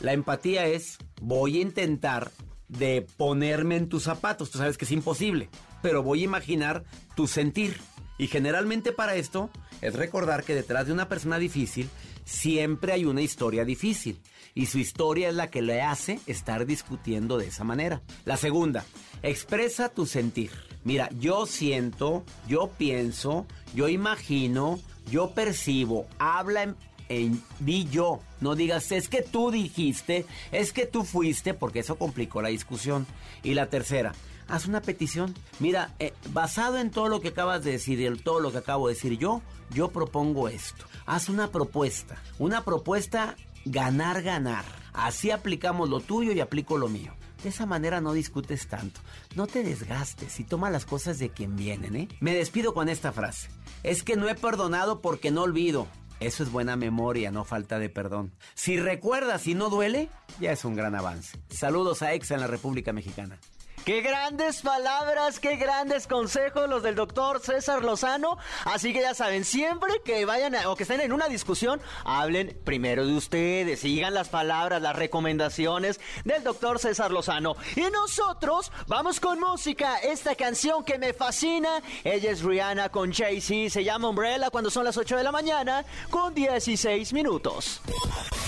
[0.00, 2.30] La empatía es, voy a intentar
[2.68, 5.48] de ponerme en tus zapatos, tú sabes que es imposible,
[5.82, 6.84] pero voy a imaginar
[7.14, 7.78] tu sentir.
[8.18, 11.88] Y generalmente para esto es recordar que detrás de una persona difícil
[12.24, 14.20] siempre hay una historia difícil
[14.54, 18.02] y su historia es la que le hace estar discutiendo de esa manera.
[18.24, 18.84] La segunda,
[19.22, 20.50] expresa tu sentir.
[20.84, 24.78] Mira, yo siento, yo pienso, yo imagino,
[25.10, 26.76] yo percibo, habla en,
[27.08, 31.96] en, di yo, no digas es que tú dijiste, es que tú fuiste, porque eso
[31.96, 33.06] complicó la discusión.
[33.42, 34.12] Y la tercera,
[34.48, 35.34] haz una petición.
[35.60, 38.58] Mira, eh, basado en todo lo que acabas de decir y en todo lo que
[38.58, 40.84] acabo de decir yo, yo propongo esto.
[41.06, 44.64] Haz una propuesta, una propuesta ganar, ganar.
[44.92, 47.14] Así aplicamos lo tuyo y aplico lo mío.
[47.42, 49.00] De esa manera no discutes tanto.
[49.34, 52.08] No te desgastes y toma las cosas de quien vienen, ¿eh?
[52.20, 53.50] Me despido con esta frase.
[53.82, 55.86] Es que no he perdonado porque no olvido.
[56.20, 58.32] Eso es buena memoria, no falta de perdón.
[58.54, 60.08] Si recuerdas y no duele,
[60.40, 61.38] ya es un gran avance.
[61.50, 63.38] Saludos a Exa en la República Mexicana.
[63.84, 68.38] Qué grandes palabras, qué grandes consejos los del doctor César Lozano.
[68.64, 73.06] Así que ya saben, siempre que vayan o que estén en una discusión, hablen primero
[73.06, 77.56] de ustedes, sigan las palabras, las recomendaciones del doctor César Lozano.
[77.76, 81.82] Y nosotros vamos con música, esta canción que me fascina.
[82.04, 85.84] Ella es Rihanna con Jay-Z, se llama Umbrella cuando son las 8 de la mañana
[86.08, 87.82] con 16 minutos.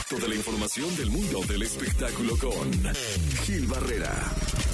[0.09, 2.73] Toda la información del mundo del espectáculo con
[3.45, 4.15] Gil Barrera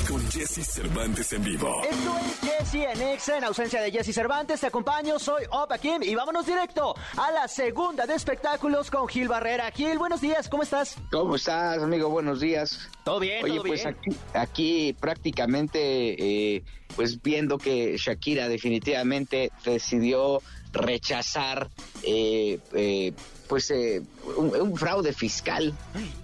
[0.08, 1.82] con Jesse Cervantes en vivo.
[1.82, 4.60] Esto es Jesse en Exa, en ausencia de Jesse Cervantes.
[4.60, 9.28] Te acompaño, soy Opa Kim y vámonos directo a la segunda de espectáculos con Gil
[9.28, 9.70] Barrera.
[9.70, 10.96] Gil, buenos días, ¿cómo estás?
[11.10, 12.08] ¿Cómo estás, amigo?
[12.08, 12.88] Buenos días.
[13.04, 16.64] Todo bien, Oye, pues Aquí, aquí prácticamente, eh,
[16.96, 20.40] pues viendo que Shakira definitivamente decidió
[20.72, 21.68] rechazar
[22.02, 23.12] eh, eh,
[23.52, 24.00] pues eh,
[24.38, 25.74] un, fraude fiscal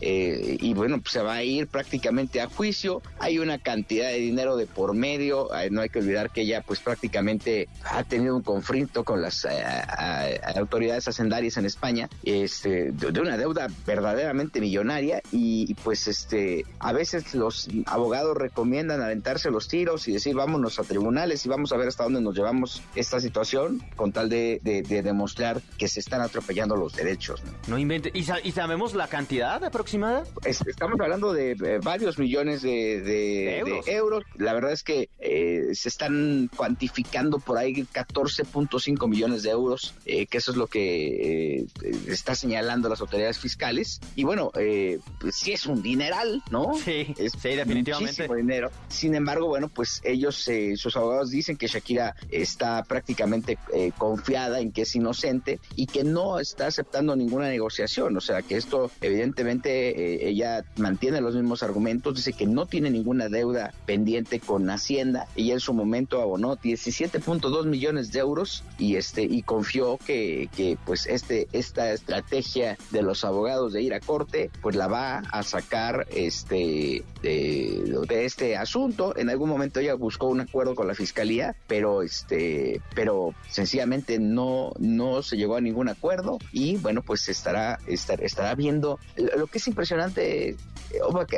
[0.01, 3.03] eh, y bueno, pues se va a ir prácticamente a juicio.
[3.19, 5.51] Hay una cantidad de dinero de por medio.
[5.71, 10.41] no hay que olvidar que ella pues prácticamente ha tenido un conflicto con las eh,
[10.57, 17.35] autoridades hacendarias en España este, de, una deuda verdaderamente millonaria y pues este a veces
[17.35, 21.89] los abogados recomiendan aventarse los tiros y decir vámonos a tribunales y vamos a ver
[21.89, 26.77] hasta dónde nos llevamos esta situación con tal de, de demostrar que se están atropellando
[26.77, 27.43] los derechos derechos.
[27.67, 28.11] No, invente.
[28.15, 30.25] ¿Y, sabemos la cantidad aproximada?
[30.45, 34.25] estamos hablando de eh, varios millones de, euros.
[34.37, 40.29] La verdad es que eh, se están cuantificando por ahí 14.5 millones de euros, que
[40.31, 41.67] eso es lo que
[42.07, 44.01] está señalando las autoridades fiscales.
[44.15, 46.75] Y bueno, pues sí es un dineral, ¿no?
[46.75, 48.29] Sí, sí, definitivamente.
[48.35, 48.71] dinero.
[48.89, 53.59] Sin embargo, bueno, pues ellos, sus abogados dicen que Shakira está prácticamente
[53.97, 58.17] confiada en que es inocente y que no está aceptando ninguna negociación.
[58.17, 62.91] O sea, que esto evidentemente eh, ella mantiene los mismos argumentos, dice que no tiene
[62.91, 65.29] ninguna deuda pendiente con Hacienda.
[65.37, 70.79] y en su momento abonó 17.2 millones de euros y este y confió que, que
[70.85, 75.43] pues este esta estrategia de los abogados de ir a corte pues la va a
[75.43, 79.17] sacar este de, de este asunto.
[79.17, 84.73] En algún momento ella buscó un acuerdo con la fiscalía, pero este pero sencillamente no
[84.79, 88.99] no se llegó a ningún acuerdo y bueno, pues estará, estar, estará viendo.
[89.17, 90.57] Lo que es impresionante,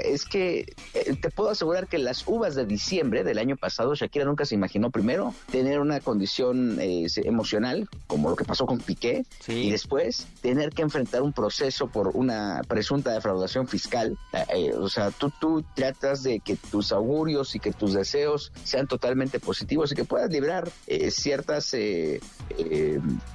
[0.04, 4.24] es que eh, te puedo asegurar que las uvas de diciembre del año pasado, Shakira
[4.24, 9.24] nunca se imaginó primero tener una condición eh, emocional, como lo que pasó con Piqué,
[9.48, 14.18] y después tener que enfrentar un proceso por una presunta defraudación fiscal.
[14.54, 18.86] Eh, o sea, tú, tú tratas de que tus augurios y que tus deseos sean
[18.86, 20.70] totalmente positivos y que puedas librar
[21.10, 21.74] ciertas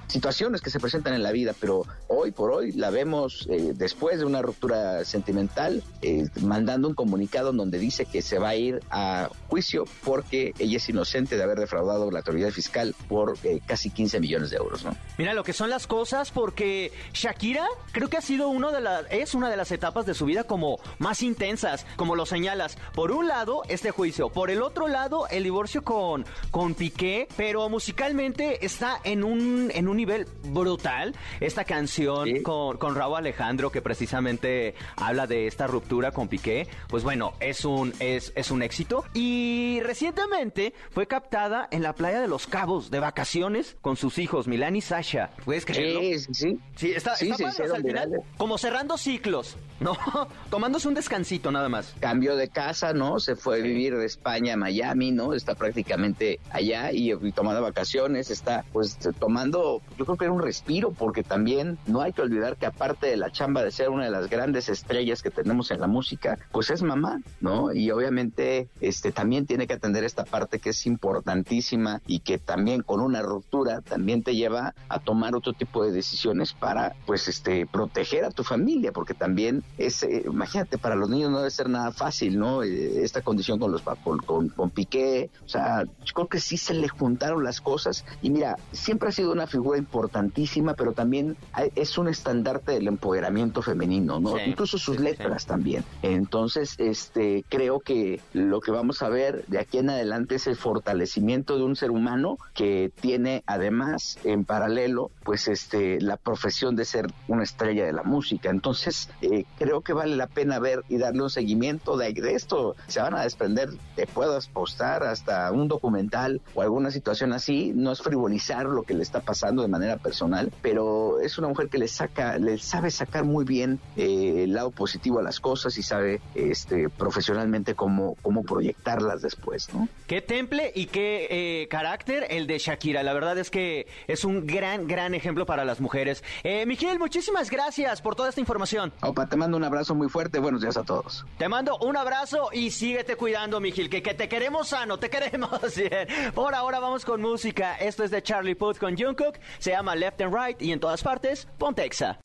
[0.08, 4.18] situaciones que se presentan en la vida, pero hoy por hoy la vemos eh, después
[4.18, 8.80] de una ruptura sentimental, eh, mandando un comunicado donde dice que se va a ir
[8.90, 13.92] a juicio porque ella es inocente de haber defraudado la autoridad fiscal por eh, casi
[13.92, 14.98] 15 millones de euros, ¿no?
[15.20, 19.06] Mira lo que son las cosas, porque Shakira creo que ha sido uno de las,
[19.12, 22.76] es una de las etapas de su vida como más intensas, como lo señalas.
[22.96, 27.70] Por un lado, este juicio, por el otro lado, el divorcio con, con Piqué, pero
[27.70, 30.26] musicalmente está en un, en un nivel
[30.56, 31.16] brutal.
[31.40, 37.04] Esta canción con, con Raúl Alejandro, que precisamente habla de esta ruptura con Piqué, pues
[37.04, 39.06] bueno, es un, es, es un éxito.
[39.14, 44.48] Y recientemente fue captada en la playa de Los Cabos de vacaciones con sus hijos,
[44.48, 45.32] Milán y Sasha.
[45.44, 46.00] ¿Puedes creerlo?
[46.00, 46.60] Sí, sí.
[46.76, 49.98] Sí, está, sí, al final, como cerrando ciclos, ¿no?
[50.50, 51.94] Tomándose un descansito nada más.
[52.00, 53.20] Cambio de casa, ¿no?
[53.20, 55.34] Se fue a vivir de España a Miami, ¿no?
[55.34, 60.42] Está prácticamente allá y, y tomando vacaciones, está pues tomando yo creo que era un
[60.46, 64.06] respiro porque también no hay que olvidar que aparte de la chamba de ser una
[64.06, 67.74] de las grandes estrellas que tenemos en la música, pues es mamá, ¿no?
[67.74, 72.84] Y obviamente este también tiene que atender esta parte que es importantísima y que también
[72.84, 77.66] con una ruptura también te lleva a tomar otro tipo de decisiones para pues este
[77.66, 81.70] proteger a tu familia, porque también es eh, imagínate para los niños no debe ser
[81.70, 82.64] nada fácil, ¿no?
[82.64, 86.58] Eh, esta condición con los con, con, con Piqué, o sea, yo creo que sí
[86.58, 89.78] se le juntaron las cosas y mira, siempre ha sido una figura
[90.26, 91.38] importantísima, pero también
[91.76, 94.38] es un estandarte del empoderamiento femenino, ¿no?
[94.40, 95.84] Incluso sus letras también.
[96.02, 100.56] Entonces, este, creo que lo que vamos a ver de aquí en adelante es el
[100.56, 106.86] fortalecimiento de un ser humano que tiene además en paralelo, pues, este, la profesión de
[106.86, 108.50] ser una estrella de la música.
[108.50, 112.76] Entonces, eh, creo que vale la pena ver y darle un seguimiento de, de esto.
[112.88, 117.72] Se van a desprender, te puedo postar hasta un documental o alguna situación así.
[117.76, 120.15] No es frivolizar lo que le está pasando de manera personal,
[120.62, 124.72] pero es una mujer que le saca, le sabe sacar muy bien eh, el lado
[124.72, 129.88] positivo a las cosas y sabe este profesionalmente cómo, cómo proyectarlas después, ¿no?
[130.08, 133.04] Qué temple y qué eh, carácter el de Shakira.
[133.04, 136.24] La verdad es que es un gran, gran ejemplo para las mujeres.
[136.44, 138.94] Eh, Miguel, muchísimas gracias por toda esta información.
[139.02, 140.40] Opa, te mando un abrazo muy fuerte.
[140.40, 141.26] Buenos días a todos.
[141.38, 145.76] Te mando un abrazo y síguete cuidando, Miguel, que, que te queremos sano, te queremos
[145.76, 146.08] bien.
[146.34, 147.76] Por ahora vamos con música.
[147.78, 149.38] Esto es de Charlie Puth con Jungkook.
[149.60, 152.20] Se llama Left and Right y en todas partes, Pontexa.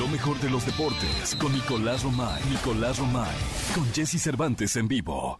[0.00, 2.42] Lo mejor de los deportes con Nicolás Romay.
[2.50, 3.36] Nicolás Romay.
[3.72, 5.38] Con Jesse Cervantes en vivo.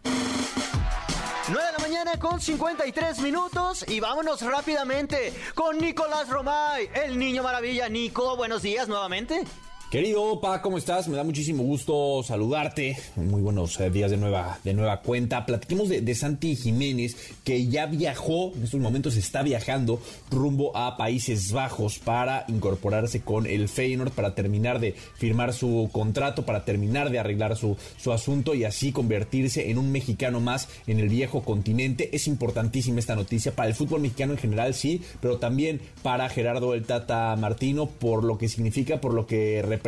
[1.49, 7.43] 9 de la mañana con 53 minutos y vámonos rápidamente con Nicolás Romay, el niño
[7.43, 7.89] maravilla.
[7.89, 9.43] Nico, buenos días nuevamente.
[9.89, 11.07] Querido Opa, ¿cómo estás?
[11.07, 12.95] Me da muchísimo gusto saludarte.
[13.15, 15.47] Muy buenos eh, días de nueva, de nueva cuenta.
[15.47, 19.99] Platiquemos de, Santi Jiménez, que ya viajó, en estos momentos está viajando
[20.29, 26.45] rumbo a Países Bajos para incorporarse con el Feyenoord, para terminar de firmar su contrato,
[26.45, 30.99] para terminar de arreglar su, su asunto y así convertirse en un mexicano más en
[30.99, 32.15] el viejo continente.
[32.15, 36.75] Es importantísima esta noticia para el fútbol mexicano en general, sí, pero también para Gerardo
[36.75, 39.78] el Tata Martino, por lo que significa, por lo que representa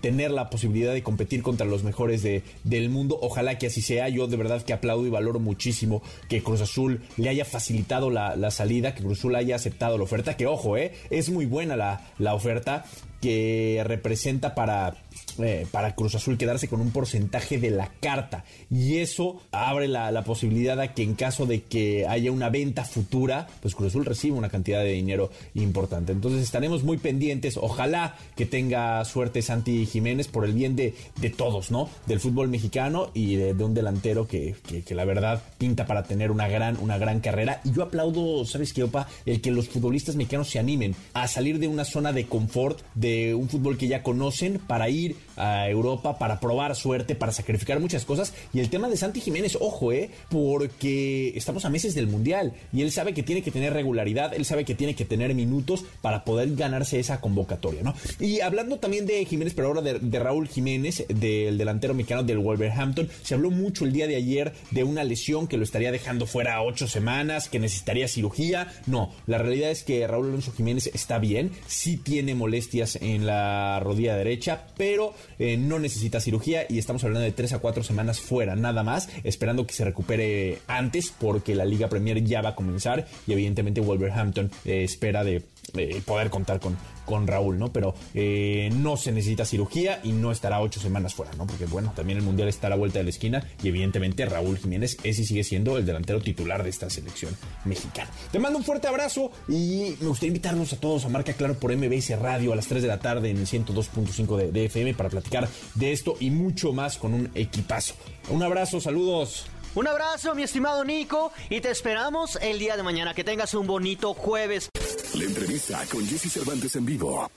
[0.00, 3.18] tener la posibilidad de competir contra los mejores de, del mundo.
[3.20, 4.08] Ojalá que así sea.
[4.08, 8.50] Yo de verdad que aplaudo y valoro muchísimo que Cruz Azul le haya facilitado la,
[8.50, 10.36] salida, que Cruz Azul haya aceptado la oferta.
[10.36, 12.84] Que ojo, eh, es muy buena la, la oferta
[13.20, 14.94] que representa para
[15.38, 18.44] eh, para Cruz Azul quedarse con un porcentaje de la carta.
[18.70, 23.46] Y eso abre la, posibilidad a que en caso de que haya una venta futura,
[23.60, 26.12] pues Cruz Azul reciba una cantidad de dinero importante.
[26.12, 27.56] Entonces estaremos muy pendientes.
[27.56, 31.88] Ojalá que tenga suerte Santi Jiménez por el bien de, de todos, ¿no?
[32.06, 36.48] Del fútbol mexicano y de, un delantero que, que, la verdad pinta para tener una
[36.48, 37.60] gran, una gran carrera.
[37.64, 39.06] Y yo aplaudo, ¿sabes qué, Opa?
[39.24, 43.34] El que los futbolistas mexicanos se animen a salir de una zona de confort, de
[43.34, 47.80] un fútbol que ya conocen, para ir need a Europa para probar suerte, para sacrificar
[47.80, 48.32] muchas cosas.
[48.52, 52.82] Y el tema de Santi Jiménez, ojo, eh, porque estamos a meses del Mundial y
[52.82, 56.24] él sabe que tiene que tener regularidad, él sabe que tiene que tener minutos para
[56.24, 57.94] poder ganarse esa convocatoria, ¿no?
[58.20, 63.08] Y hablando también de Jiménez, pero ahora de, Raúl Jiménez, del delantero mexicano del Wolverhampton,
[63.22, 66.62] se habló mucho el día de ayer de una lesión que lo estaría dejando fuera
[66.62, 68.72] ocho semanas, que necesitaría cirugía.
[68.86, 73.80] No, la realidad es que Raúl Alonso Jiménez está bien, sí tiene molestias en la
[73.80, 78.20] rodilla derecha, pero eh, no necesita cirugía y estamos hablando de 3 a 4 semanas
[78.20, 82.54] fuera, nada más, esperando que se recupere antes porque la Liga Premier ya va a
[82.54, 85.42] comenzar y evidentemente Wolverhampton eh, espera de
[85.74, 87.72] eh, poder contar con, con Raúl, ¿no?
[87.72, 91.46] Pero eh, no se necesita cirugía y no estará ocho semanas fuera, ¿no?
[91.46, 94.58] Porque bueno, también el Mundial está a la vuelta de la esquina y evidentemente Raúl
[94.58, 98.10] Jiménez, ese sigue siendo el delantero titular de esta selección mexicana.
[98.32, 101.74] Te mando un fuerte abrazo y me gustaría invitarnos a todos a Marca Claro por
[101.74, 105.10] MBS Radio a las 3 de la tarde en el 102.5 de, de FM para
[105.10, 107.94] platicar de esto y mucho más con un equipazo.
[108.28, 109.46] Un abrazo, saludos.
[109.76, 113.12] Un abrazo, mi estimado Nico, y te esperamos el día de mañana.
[113.12, 114.70] Que tengas un bonito jueves.
[115.16, 117.30] La entrevista con Jesse Cervantes en vivo.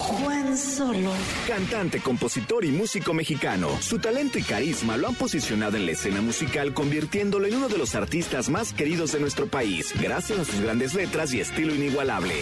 [0.00, 1.12] Juan Solo.
[1.46, 3.68] Cantante, compositor y músico mexicano.
[3.80, 7.78] Su talento y carisma lo han posicionado en la escena musical, convirtiéndolo en uno de
[7.78, 12.34] los artistas más queridos de nuestro país, gracias a sus grandes letras y estilo inigualable.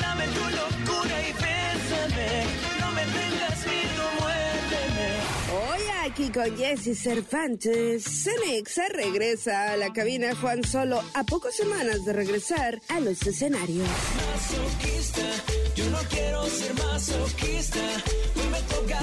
[0.00, 0.75] dame tu
[6.16, 8.02] aquí con Jesse Cervantes.
[8.04, 13.86] Cenexa regresa a la cabina Juan Solo a pocas semanas de regresar a los escenarios.
[15.76, 17.78] Yo no quiero ser masoquista.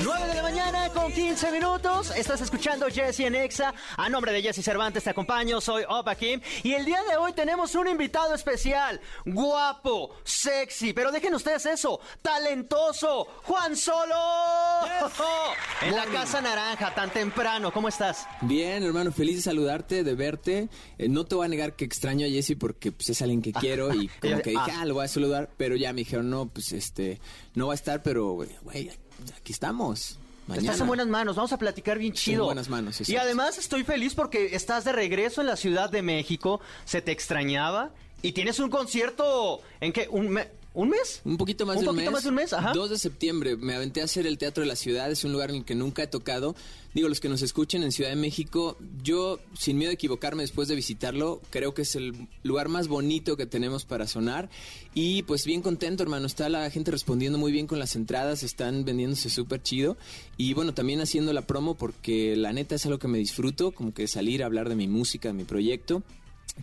[0.01, 2.11] 9 de la mañana con 15 minutos.
[2.15, 3.73] Estás escuchando Jesse en Exa.
[3.95, 5.61] A nombre de Jesse Cervantes te acompaño.
[5.61, 6.41] Soy Opa Kim.
[6.63, 8.99] Y el día de hoy tenemos un invitado especial.
[9.25, 10.93] Guapo, sexy.
[10.93, 11.99] Pero dejen ustedes eso.
[12.21, 13.27] Talentoso.
[13.43, 14.15] Juan Solo.
[15.81, 17.71] En la Casa Naranja, tan temprano.
[17.71, 18.25] ¿Cómo estás?
[18.41, 19.11] Bien, hermano.
[19.11, 20.69] Feliz de saludarte, de verte.
[20.97, 23.53] Eh, no te voy a negar que extraño a Jesse porque pues, es alguien que
[23.53, 23.93] quiero.
[23.93, 24.79] Y como que dije, ah.
[24.81, 25.51] ah, lo voy a saludar.
[25.55, 27.19] Pero ya me dijeron, no, pues este,
[27.55, 28.89] no va a estar, pero, güey,
[29.35, 30.17] aquí estamos.
[30.53, 32.41] Estás en buenas manos, vamos a platicar bien chido.
[32.41, 36.01] En buenas manos, Y además estoy feliz porque estás de regreso en la Ciudad de
[36.01, 40.39] México, se te extrañaba y tienes un concierto en que un
[40.75, 41.21] ¿Un mes?
[41.23, 42.11] Un poquito más de un mes.
[42.11, 42.73] más de un mes, ajá.
[42.73, 45.51] 2 de septiembre me aventé a hacer el Teatro de la Ciudad, es un lugar
[45.51, 46.55] en el que nunca he tocado.
[46.95, 50.67] Digo, los que nos escuchen en Ciudad de México, yo, sin miedo a equivocarme después
[50.67, 54.49] de visitarlo, creo que es el lugar más bonito que tenemos para sonar.
[54.95, 58.83] Y pues bien contento, hermano, está la gente respondiendo muy bien con las entradas, están
[58.83, 59.95] vendiéndose súper chido.
[60.37, 63.93] Y bueno, también haciendo la promo porque la neta es algo que me disfruto, como
[63.93, 66.01] que salir a hablar de mi música, de mi proyecto.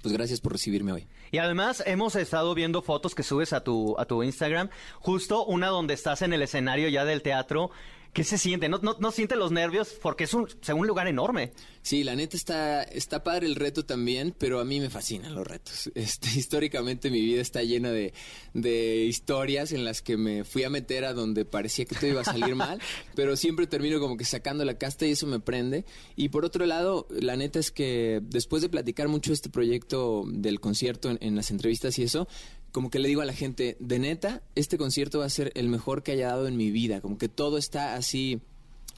[0.02, 1.06] Pues gracias por recibirme hoy.
[1.30, 5.68] Y además hemos estado viendo fotos que subes a tu, a tu Instagram, justo una
[5.68, 7.70] donde estás en el escenario ya del teatro
[8.12, 8.68] ¿Qué se siente?
[8.68, 9.96] ¿No, no, no siente los nervios?
[10.02, 11.52] Porque es un, un lugar enorme.
[11.82, 15.46] Sí, la neta está, está padre el reto también, pero a mí me fascinan los
[15.46, 15.90] retos.
[16.00, 18.14] Este, históricamente mi vida está llena de,
[18.54, 22.22] de historias en las que me fui a meter a donde parecía que todo iba
[22.22, 22.80] a salir mal,
[23.14, 25.84] pero siempre termino como que sacando la casta y eso me prende.
[26.16, 30.58] Y por otro lado, la neta es que después de platicar mucho este proyecto del
[30.58, 32.28] concierto en las entrevistas y eso,
[32.72, 35.68] como que le digo a la gente, de neta, este concierto va a ser el
[35.68, 38.40] mejor que haya dado en mi vida, como que todo está así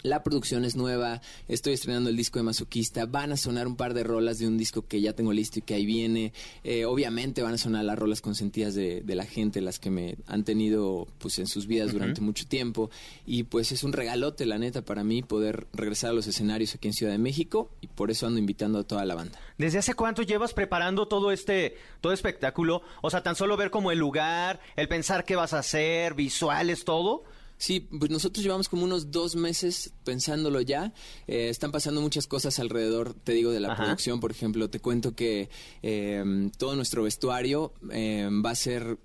[0.03, 3.95] la producción es nueva, estoy estrenando el disco de Masoquista, van a sonar un par
[3.95, 6.33] de rolas de un disco que ya tengo listo y que ahí viene.
[6.65, 10.17] Eh, obviamente van a sonar las rolas consentidas de, de, la gente, las que me
[10.27, 12.91] han tenido pues en sus vidas durante mucho tiempo.
[13.27, 16.89] Y pues es un regalote, la neta, para mí poder regresar a los escenarios aquí
[16.89, 19.39] en Ciudad de México y por eso ando invitando a toda la banda.
[19.59, 22.83] ¿Desde hace cuánto llevas preparando todo este todo espectáculo?
[23.03, 26.85] O sea, tan solo ver como el lugar, el pensar qué vas a hacer, visuales,
[26.85, 27.25] todo.
[27.63, 30.93] Sí, pues nosotros llevamos como unos dos meses pensándolo ya.
[31.29, 34.19] Eh, están pasando muchas cosas alrededor, te digo, de la producción.
[34.19, 35.49] Por ejemplo, te cuento que
[35.81, 38.99] eh, todo nuestro vestuario eh, va a ser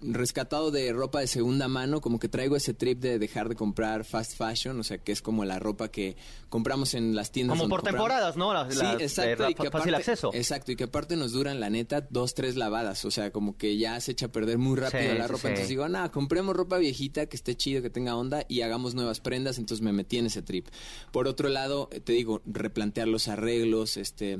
[0.00, 4.04] rescatado de ropa de segunda mano, como que traigo ese trip de dejar de comprar
[4.04, 6.16] fast fashion, o sea, que es como la ropa que
[6.48, 7.58] compramos en las tiendas.
[7.58, 8.48] Como por temporadas, ¿no?
[8.70, 9.50] sí, exacto.
[9.50, 10.30] y que fácil acceso.
[10.32, 13.76] Exacto, y que aparte nos duran, la neta, dos, tres lavadas, o sea, como que
[13.76, 15.48] ya se echa a perder muy rápido la ropa.
[15.48, 19.20] entonces digo, nada, compremos ropa viejita que esté chido, que tenga onda y hagamos nuevas
[19.20, 20.68] prendas, entonces me metí en ese trip.
[21.12, 24.38] Por otro lado, te digo, replantear los arreglos, este,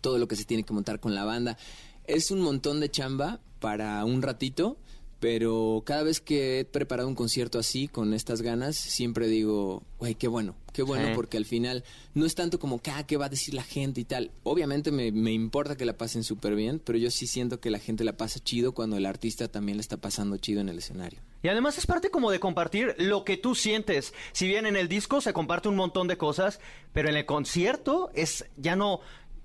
[0.00, 1.56] todo lo que se tiene que montar con la banda.
[2.04, 4.78] Es un montón de chamba para un ratito
[5.20, 10.14] pero cada vez que he preparado un concierto así, con estas ganas, siempre digo, güey,
[10.14, 11.82] qué bueno, qué bueno, porque al final
[12.14, 14.30] no es tanto como, ah, ¿qué va a decir la gente y tal?
[14.44, 17.80] Obviamente me, me importa que la pasen súper bien, pero yo sí siento que la
[17.80, 21.20] gente la pasa chido cuando el artista también la está pasando chido en el escenario.
[21.42, 24.14] Y además es parte como de compartir lo que tú sientes.
[24.32, 26.60] Si bien en el disco se comparte un montón de cosas,
[26.92, 29.00] pero en el concierto es ya no,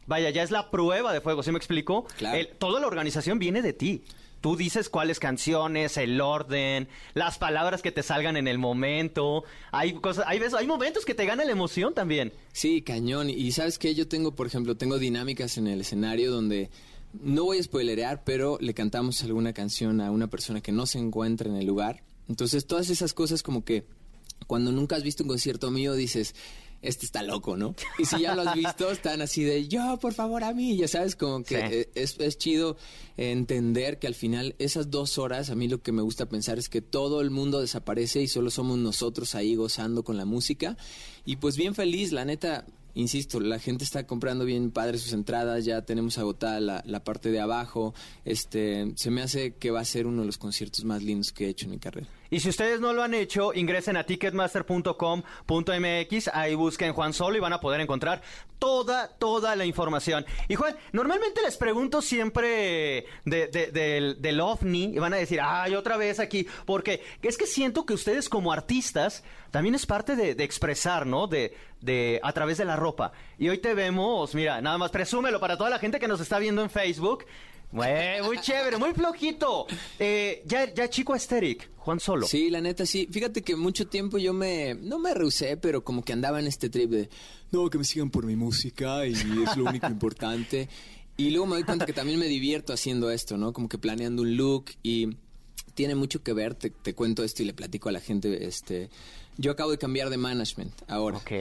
[0.06, 2.06] vaya, ya es la prueba de fuego, ¿sí me explico?
[2.18, 2.48] Claro.
[2.60, 4.04] toda la organización viene de ti
[4.44, 9.46] tú dices cuáles canciones, el orden, las palabras que te salgan en el momento.
[9.72, 12.34] Hay cosas, hay veces, hay momentos que te gana la emoción también.
[12.52, 13.30] Sí, cañón.
[13.30, 16.70] Y sabes que yo tengo, por ejemplo, tengo dinámicas en el escenario donde
[17.14, 21.00] no voy a spoilerear, pero le cantamos alguna canción a una persona que no se
[21.00, 22.04] encuentra en el lugar.
[22.28, 23.86] Entonces, todas esas cosas como que
[24.46, 26.36] cuando nunca has visto un concierto mío dices,
[26.84, 27.76] este está loco, ¿no?
[27.98, 30.88] Y si ya lo has visto, están así de, yo, por favor, a mí, ya
[30.88, 32.78] sabes, como que eh, es, es, chido
[33.18, 36.70] entender que al final esas dos horas, a mí lo que me gusta pensar es
[36.70, 40.78] que todo el mundo desaparece y solo somos nosotros ahí gozando con la música.
[41.26, 42.66] Y pues bien feliz, la neta,
[42.96, 47.32] insisto, la gente está comprando bien padre sus entradas, ya tenemos agotada la, la, parte
[47.32, 47.94] de abajo,
[48.26, 51.46] este, se me hace que va a ser uno de los conciertos más lindos que
[51.46, 52.08] he hecho en mi carrera.
[52.34, 57.40] Y si ustedes no lo han hecho, ingresen a ticketmaster.com.mx, ahí busquen Juan Solo y
[57.40, 58.24] van a poder encontrar
[58.58, 60.26] toda, toda la información.
[60.48, 65.96] Y Juan, normalmente les pregunto siempre de, del, OVNI y van a decir, ay, otra
[65.96, 71.06] vez aquí, porque es que siento que ustedes como artistas también es parte de, expresar,
[71.06, 71.28] ¿no?
[71.28, 73.12] De, de, a través de la ropa.
[73.38, 76.40] Y hoy te vemos, mira, nada más presúmelo para toda la gente que nos está
[76.40, 77.26] viendo en Facebook.
[77.74, 77.88] Muy,
[78.24, 79.66] muy chévere, muy flojito.
[79.98, 82.28] Eh, ya, ya chico aesthetic, Juan Solo.
[82.28, 83.08] Sí, la neta, sí.
[83.12, 86.70] Fíjate que mucho tiempo yo me, no me rehusé, pero como que andaba en este
[86.70, 87.10] trip de,
[87.52, 90.70] no, que me sigan por mi música y es lo único importante.
[91.18, 93.54] Y luego me doy cuenta que también me divierto haciendo esto, ¿no?
[93.54, 95.18] Como que planeando un look y
[95.74, 98.92] tiene mucho que ver, te, te cuento esto y le platico a la gente, este,
[99.38, 101.18] yo acabo de cambiar de management ahora.
[101.18, 101.32] Ok.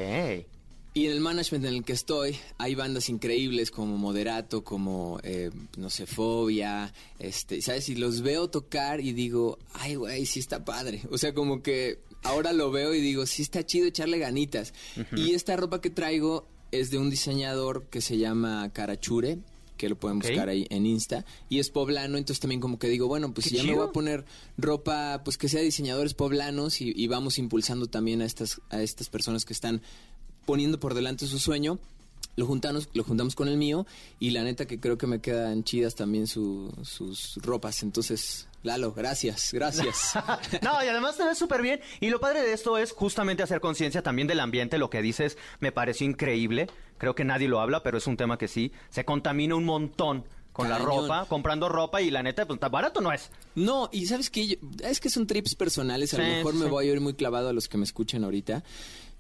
[0.95, 5.51] Y en el management en el que estoy hay bandas increíbles como Moderato, como, eh,
[5.79, 7.89] no sé, Fobia, este, ¿sabes?
[7.89, 11.03] Y los veo tocar y digo, ay, güey, sí está padre.
[11.11, 14.75] O sea, como que ahora lo veo y digo, sí está chido echarle ganitas.
[15.17, 19.39] Y esta ropa que traigo es de un diseñador que se llama Carachure,
[19.79, 23.09] que lo pueden buscar ahí en Insta, y es poblano, entonces también como que digo,
[23.09, 24.25] bueno, pues si ya me voy a poner
[24.57, 29.09] ropa, pues que sea diseñadores poblanos y, y, vamos impulsando también a estas, a estas
[29.09, 29.83] personas que están
[30.45, 31.79] poniendo por delante su sueño.
[32.35, 33.87] Lo juntamos, lo juntamos con el mío
[34.19, 37.83] y la neta que creo que me quedan chidas también sus ropas.
[37.83, 40.15] Entonces, Lalo, gracias, gracias.
[40.63, 41.81] no, y además te ves súper bien.
[42.01, 44.79] Y lo padre de esto es justamente hacer conciencia también del ambiente.
[44.79, 46.69] Lo que dices me pareció increíble.
[46.99, 48.73] Creo que nadie lo habla, pero es un tema que sí.
[48.91, 53.11] Se contamina un montón con la ropa, comprando ropa y la neta, pues barato no
[53.11, 53.31] es.
[53.55, 56.93] No, y sabes que es que son trips personales, a lo mejor me voy a
[56.93, 58.63] ir muy clavado a los que me escuchan ahorita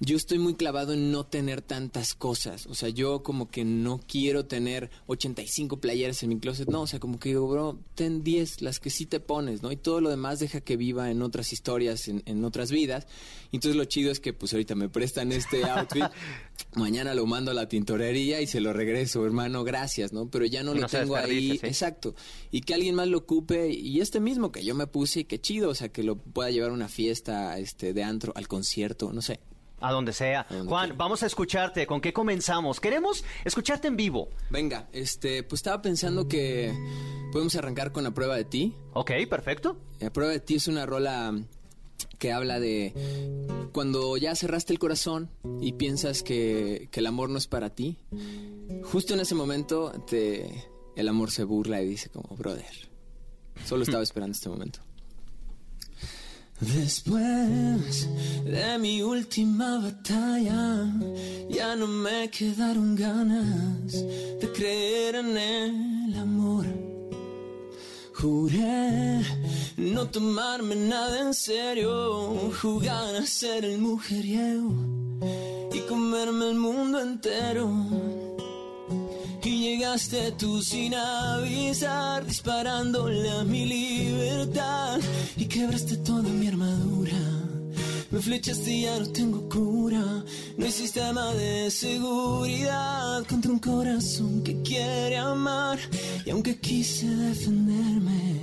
[0.04, 2.66] yo estoy muy clavado en no tener tantas cosas.
[2.66, 6.68] O sea, yo como que no quiero tener 85 playeras en mi closet.
[6.68, 9.70] No, o sea, como que digo, bro, ten 10, las que sí te pones, ¿no?
[9.70, 13.06] Y todo lo demás deja que viva en otras historias, en, otras vidas.
[13.52, 16.06] Y entonces lo chido es que pues ahorita me prestan este outfit.
[16.74, 20.28] mañana lo mando a la tintorería y se lo regreso, hermano, gracias, ¿no?
[20.28, 21.60] Pero ya no, lo tengo ahí.
[21.62, 22.16] Exacto.
[22.50, 23.70] Y que alguien más lo ocupe.
[23.70, 26.50] Y este mismo que yo me puse y qué chido, o sea, que lo pueda
[26.50, 29.38] llevar a una fiesta este, de antro, al concierto, no sé.
[29.82, 30.46] A donde sea.
[30.66, 31.86] Juan, vamos a escucharte.
[31.86, 32.80] ¿Con qué comenzamos?
[32.80, 34.28] Queremos escucharte en vivo.
[34.50, 36.72] Venga, este, pues estaba pensando que
[37.32, 38.74] podemos arrancar con la prueba de ti.
[38.92, 39.76] Ok, perfecto.
[40.00, 41.34] La prueba de ti es una rola
[42.18, 42.94] que habla de
[43.72, 45.30] cuando ya cerraste el corazón
[45.60, 47.98] y piensas que, que el amor no es para ti.
[48.84, 52.90] Justo en ese momento te, el amor se burla y dice como, brother,
[53.64, 54.80] solo estaba esperando este momento.
[56.62, 58.08] Después
[58.44, 60.86] de mi última batalla,
[61.50, 66.66] ya no me quedaron ganas de creer en el amor.
[68.14, 69.20] Juré
[69.76, 74.72] no tomarme nada en serio, jugar a ser el mujeriego
[75.72, 78.31] y comerme el mundo entero.
[79.44, 85.00] Y llegaste tú sin avisar, disparándole a mi libertad
[85.36, 87.18] y quebraste toda mi armadura.
[88.10, 90.24] Me flechaste y ya no tengo cura.
[90.56, 95.78] No hay sistema de seguridad contra un corazón que quiere amar.
[96.24, 98.38] Y aunque quise defenderme,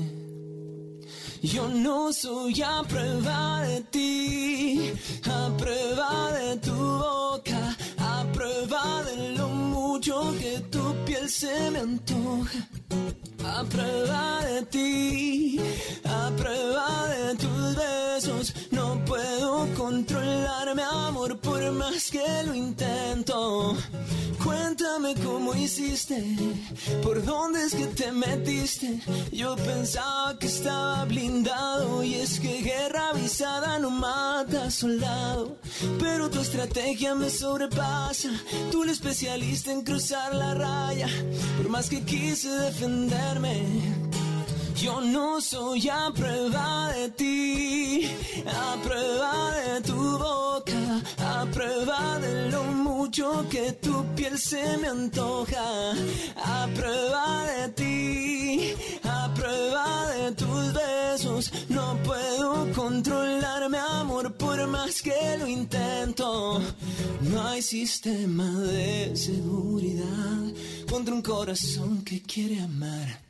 [1.42, 4.92] yo no soy a prueba de ti,
[5.24, 9.59] a prueba de tu boca, a prueba de lo
[10.00, 12.60] mucho que tu piel se me antoja.
[12.92, 15.60] A prueba de ti,
[16.06, 23.76] a prueba de tus besos, no puedo controlarme, amor, por más que lo intento.
[24.44, 26.24] Cuéntame cómo hiciste,
[27.04, 29.02] por dónde es que te metiste.
[29.32, 35.58] Yo pensaba que estaba blindado y es que guerra avisada no mata soldado.
[36.00, 38.30] Pero tu estrategia me sobrepasa,
[38.72, 41.08] tú el especialista en cruzar la raya.
[41.58, 42.50] Por más que quise
[42.80, 43.56] defenderme.
[44.76, 48.10] Yo no soy a prueba de ti,
[48.46, 54.88] a prueba de tu boca, a prueba de lo mucho que tu piel se me
[54.88, 55.92] antoja,
[56.38, 58.74] a prueba de ti,
[59.04, 61.52] a prueba de tus besos.
[61.68, 66.62] No puedo controlarme, amor, por más que lo intento.
[67.20, 70.40] No hay sistema de seguridad
[70.90, 73.22] contra un corazón que quiere amar.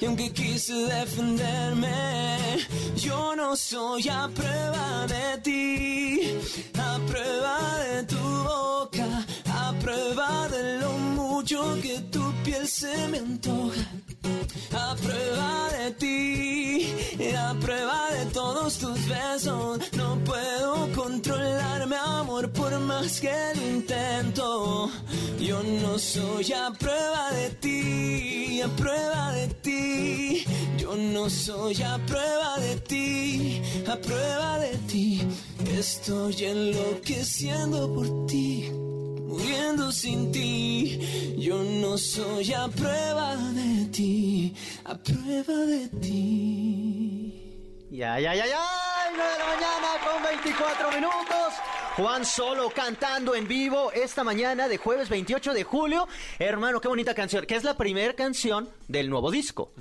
[0.00, 2.66] Y aunque quise defenderme,
[2.96, 6.20] yo no soy a prueba de ti,
[6.78, 13.18] a prueba de tu boca, a prueba de lo mucho que tu piel se me
[13.18, 13.82] antoja.
[14.72, 16.94] A prueba de ti,
[17.36, 24.90] a prueba de todos tus besos, no puedo controlarme, amor, por más que lo intento.
[25.38, 30.44] Yo no soy a prueba de ti, a prueba de ti.
[30.78, 35.26] Yo no soy a prueba de ti, a prueba de ti.
[35.78, 38.70] Estoy enloqueciendo por ti
[39.46, 41.36] muriendo sin ti.
[41.38, 47.86] Yo no soy a prueba de ti, a prueba de ti.
[47.90, 48.60] Ya, ya, ya, ya,
[49.14, 51.54] 9 de la mañana con 24 minutos.
[51.96, 56.06] Juan Solo cantando en vivo esta mañana de jueves 28 de julio.
[56.38, 59.72] Hermano, qué bonita canción, que es la primera canción del nuevo disco.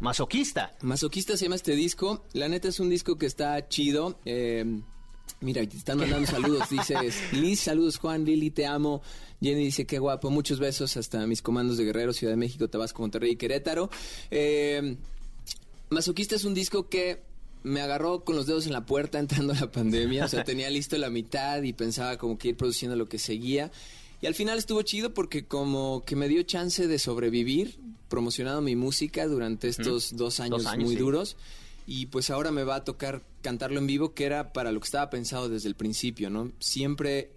[0.00, 0.72] Masoquista.
[0.80, 2.24] Masoquista se llama este disco.
[2.32, 4.18] La neta es un disco que está chido.
[4.24, 4.64] Eh,
[5.42, 6.68] mira, te están mandando saludos.
[6.70, 9.02] Dices, Liz, saludos Juan, Lili, te amo.
[9.40, 13.02] Jenny dice, qué guapo, muchos besos hasta mis comandos de Guerrero, Ciudad de México, Tabasco,
[13.02, 13.90] Monterrey y Querétaro.
[14.30, 14.96] Eh,
[15.90, 17.22] Masoquista es un disco que
[17.64, 20.24] me agarró con los dedos en la puerta entrando a la pandemia.
[20.24, 23.70] O sea, tenía listo la mitad y pensaba como que ir produciendo lo que seguía.
[24.20, 27.78] Y al final estuvo chido porque como que me dio chance de sobrevivir
[28.08, 31.00] promocionando mi música durante estos dos años, años, muy sí.
[31.00, 31.36] duros.
[31.86, 34.86] Y pues ahora me va a tocar cantarlo en vivo, que era para lo que
[34.86, 36.52] estaba pensado desde el principio, ¿no?
[36.60, 37.30] Siempre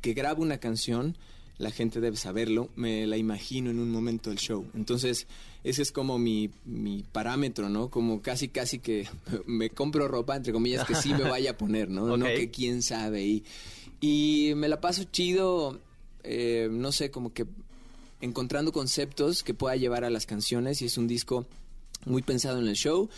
[0.00, 1.16] que grabo una canción,
[1.58, 4.66] la gente debe saberlo, me la imagino en un momento del show.
[4.74, 5.26] Entonces,
[5.62, 7.90] ese es como mi, mi parámetro, ¿no?
[7.90, 9.06] Como casi, casi que
[9.46, 12.16] me compro ropa, entre comillas, que sí me vaya a poner, ¿no?
[12.16, 13.24] No que quién sabe.
[13.24, 13.44] Y,
[14.00, 15.78] y me la paso chido,
[16.24, 17.46] eh, no sé, como que
[18.22, 21.46] encontrando conceptos que pueda llevar a las canciones y es un disco
[22.06, 23.10] muy pensado en el show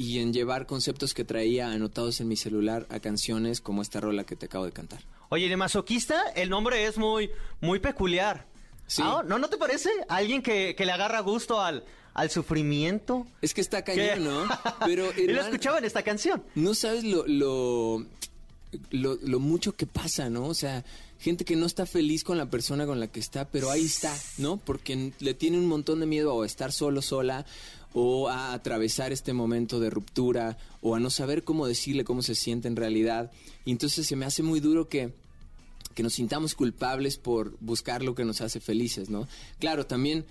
[0.00, 4.24] y en llevar conceptos que traía anotados en mi celular a canciones como esta rola
[4.24, 5.00] que te acabo de cantar.
[5.28, 7.30] Oye, de masoquista, el nombre es muy,
[7.60, 8.46] muy peculiar.
[8.86, 9.02] Sí.
[9.04, 9.90] Ah, ¿No, ¿No te parece?
[10.08, 11.84] Alguien que, que le agarra gusto al,
[12.14, 13.26] al sufrimiento.
[13.42, 13.94] Es que está ¿Qué?
[13.94, 14.48] cañón, ¿no?
[14.86, 16.42] Pero y lo escuchaba en esta canción.
[16.54, 18.06] no sabes lo, lo,
[18.90, 20.46] lo, lo mucho que pasa, ¿no?
[20.46, 20.82] O sea,
[21.18, 24.16] gente que no está feliz con la persona con la que está, pero ahí está,
[24.38, 24.56] ¿no?
[24.56, 27.44] Porque le tiene un montón de miedo a estar solo, sola,
[27.92, 32.34] o a atravesar este momento de ruptura, o a no saber cómo decirle cómo se
[32.34, 33.30] siente en realidad.
[33.64, 35.12] Y entonces se me hace muy duro que
[35.94, 39.26] que nos sintamos culpables por buscar lo que nos hace felices, ¿no?
[39.58, 40.24] Claro, también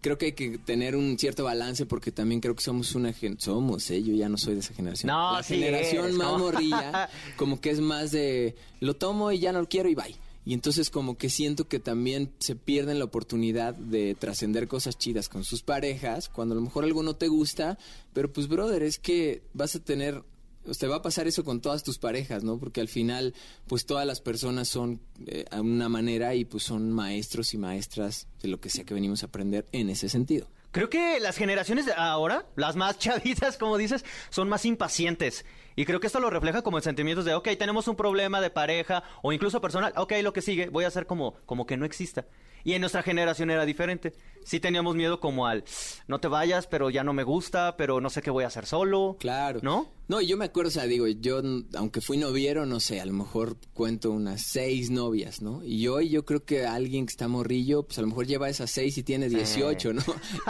[0.00, 3.38] creo que hay que tener un cierto balance porque también creo que somos una gen
[3.40, 4.02] somos, ¿eh?
[4.02, 5.08] Yo ya no soy de esa generación.
[5.08, 6.38] No, La sí generación eres, más ¿no?
[6.38, 10.14] morrilla, como que es más de lo tomo y ya no lo quiero y bye.
[10.44, 15.28] Y entonces como que siento que también se pierden la oportunidad de trascender cosas chidas
[15.28, 17.78] con sus parejas, cuando a lo mejor algo no te gusta,
[18.12, 20.24] pero pues brother, es que vas a tener
[20.64, 22.58] pues, te va a pasar eso con todas tus parejas, ¿no?
[22.58, 23.34] Porque al final,
[23.66, 28.28] pues todas las personas son eh, a una manera y pues son maestros y maestras
[28.42, 30.48] de lo que sea que venimos a aprender en ese sentido.
[30.72, 35.44] Creo que las generaciones de ahora, las más chavitas, como dices, son más impacientes.
[35.76, 38.50] Y creo que esto lo refleja como en sentimientos de, ok, tenemos un problema de
[38.50, 41.84] pareja o incluso personal, ok, lo que sigue, voy a hacer como, como que no
[41.84, 42.26] exista.
[42.64, 44.12] Y en nuestra generación era diferente.
[44.44, 45.64] Sí teníamos miedo como al,
[46.08, 48.66] no te vayas, pero ya no me gusta, pero no sé qué voy a hacer
[48.66, 49.16] solo.
[49.18, 49.60] Claro.
[49.62, 49.88] ¿No?
[50.08, 51.40] No, yo me acuerdo, o sea, digo, yo,
[51.76, 55.62] aunque fui noviero, no sé, a lo mejor cuento unas seis novias, ¿no?
[55.64, 58.70] Y hoy yo creo que alguien que está morrillo, pues a lo mejor lleva esas
[58.70, 60.02] seis y tiene 18, ¿no?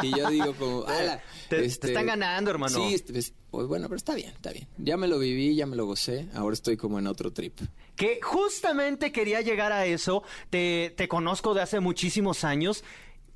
[0.03, 1.23] Y yo digo como, ala.
[1.51, 2.75] Te, este, están ganando, hermano.
[2.75, 3.19] Sí, este,
[3.51, 4.67] pues, bueno, pero está bien, está bien.
[4.79, 7.59] Ya me lo viví, ya me lo gocé, ahora estoy como en otro trip.
[7.97, 12.85] Que justamente quería llegar a eso, te, te conozco de hace muchísimos años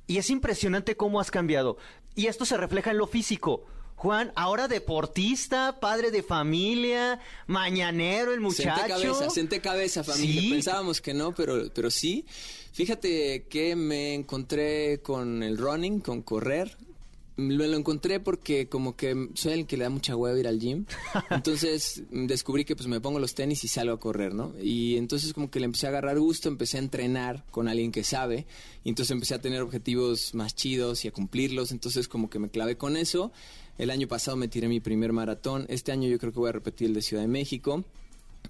[0.07, 1.77] y es impresionante cómo has cambiado.
[2.15, 3.65] Y esto se refleja en lo físico.
[3.95, 8.75] Juan, ahora deportista, padre de familia, mañanero, el muchacho.
[8.75, 10.51] Senté cabeza, senté cabeza, familia.
[10.55, 12.25] Pensábamos que no, pero, pero sí.
[12.73, 16.77] Fíjate que me encontré con el running, con correr.
[17.37, 20.59] Me lo encontré porque como que soy el que le da mucha hueva ir al
[20.59, 20.85] gym.
[21.29, 24.53] Entonces descubrí que pues me pongo los tenis y salgo a correr, ¿no?
[24.61, 28.03] Y entonces como que le empecé a agarrar gusto, empecé a entrenar con alguien que
[28.03, 28.45] sabe.
[28.85, 31.71] Y entonces empecé a tener objetivos más chidos y a cumplirlos.
[31.71, 33.33] Entonces como que me clavé con eso.
[33.77, 35.65] El año pasado me tiré mi primer maratón.
[35.67, 37.83] Este año yo creo que voy a repetir el de Ciudad de México.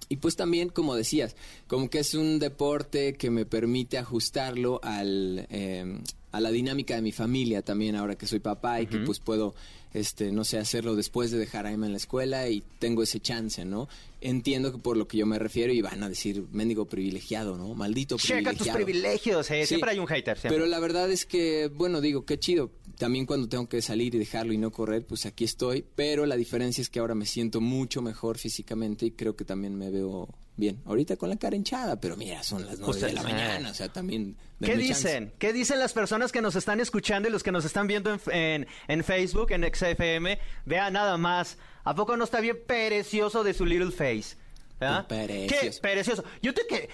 [0.09, 1.35] Y pues también, como decías,
[1.67, 5.99] como que es un deporte que me permite ajustarlo al, eh,
[6.35, 9.55] a la dinámica de mi familia también ahora que soy papá y que pues puedo
[9.93, 13.19] este no sé hacerlo después de dejar a Emma en la escuela y tengo ese
[13.21, 13.87] chance no
[14.19, 17.73] entiendo que por lo que yo me refiero y van a decir mendigo privilegiado no
[17.73, 19.65] maldito Checa tus privilegios eh.
[19.65, 22.71] siempre hay un hater pero la verdad es que bueno digo qué chido.
[22.97, 25.83] También cuando tengo que salir y dejarlo y no correr pues aquí estoy.
[25.95, 29.75] Pero la diferencia es que ahora me siento mucho mejor físicamente y creo que también
[29.75, 30.81] me veo bien.
[30.85, 33.89] Ahorita con la cara hinchada, pero mira, son las nueve de la mañana, o sea,
[33.89, 34.37] también...
[34.61, 35.33] ¿Qué dicen?
[35.37, 38.67] ¿Qué dicen las personas que nos están escuchando y los que nos están viendo en,
[38.87, 40.39] en, Facebook, en XFM?
[40.65, 41.57] Vea nada más.
[41.83, 44.37] ¿A poco no está bien precioso de su little face?
[44.79, 45.05] ¿Ah?
[45.07, 45.55] Precioso.
[45.61, 45.71] ¿Qué?
[45.81, 46.23] Precioso.
[46.41, 46.89] Yo te que...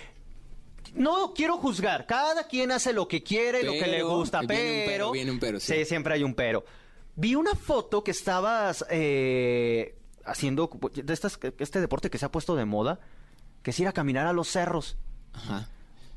[0.93, 2.05] No quiero juzgar.
[2.05, 5.11] Cada quien hace lo que quiere y lo que le gusta, pero...
[5.11, 5.73] Viene un pero, sí.
[5.73, 5.85] sí.
[5.85, 6.65] siempre hay un pero.
[7.15, 9.95] Vi una foto que estabas eh,
[10.25, 12.99] haciendo de estas, este deporte que se ha puesto de moda
[13.63, 14.97] que es ir a caminar a los cerros.
[15.33, 15.69] Ajá.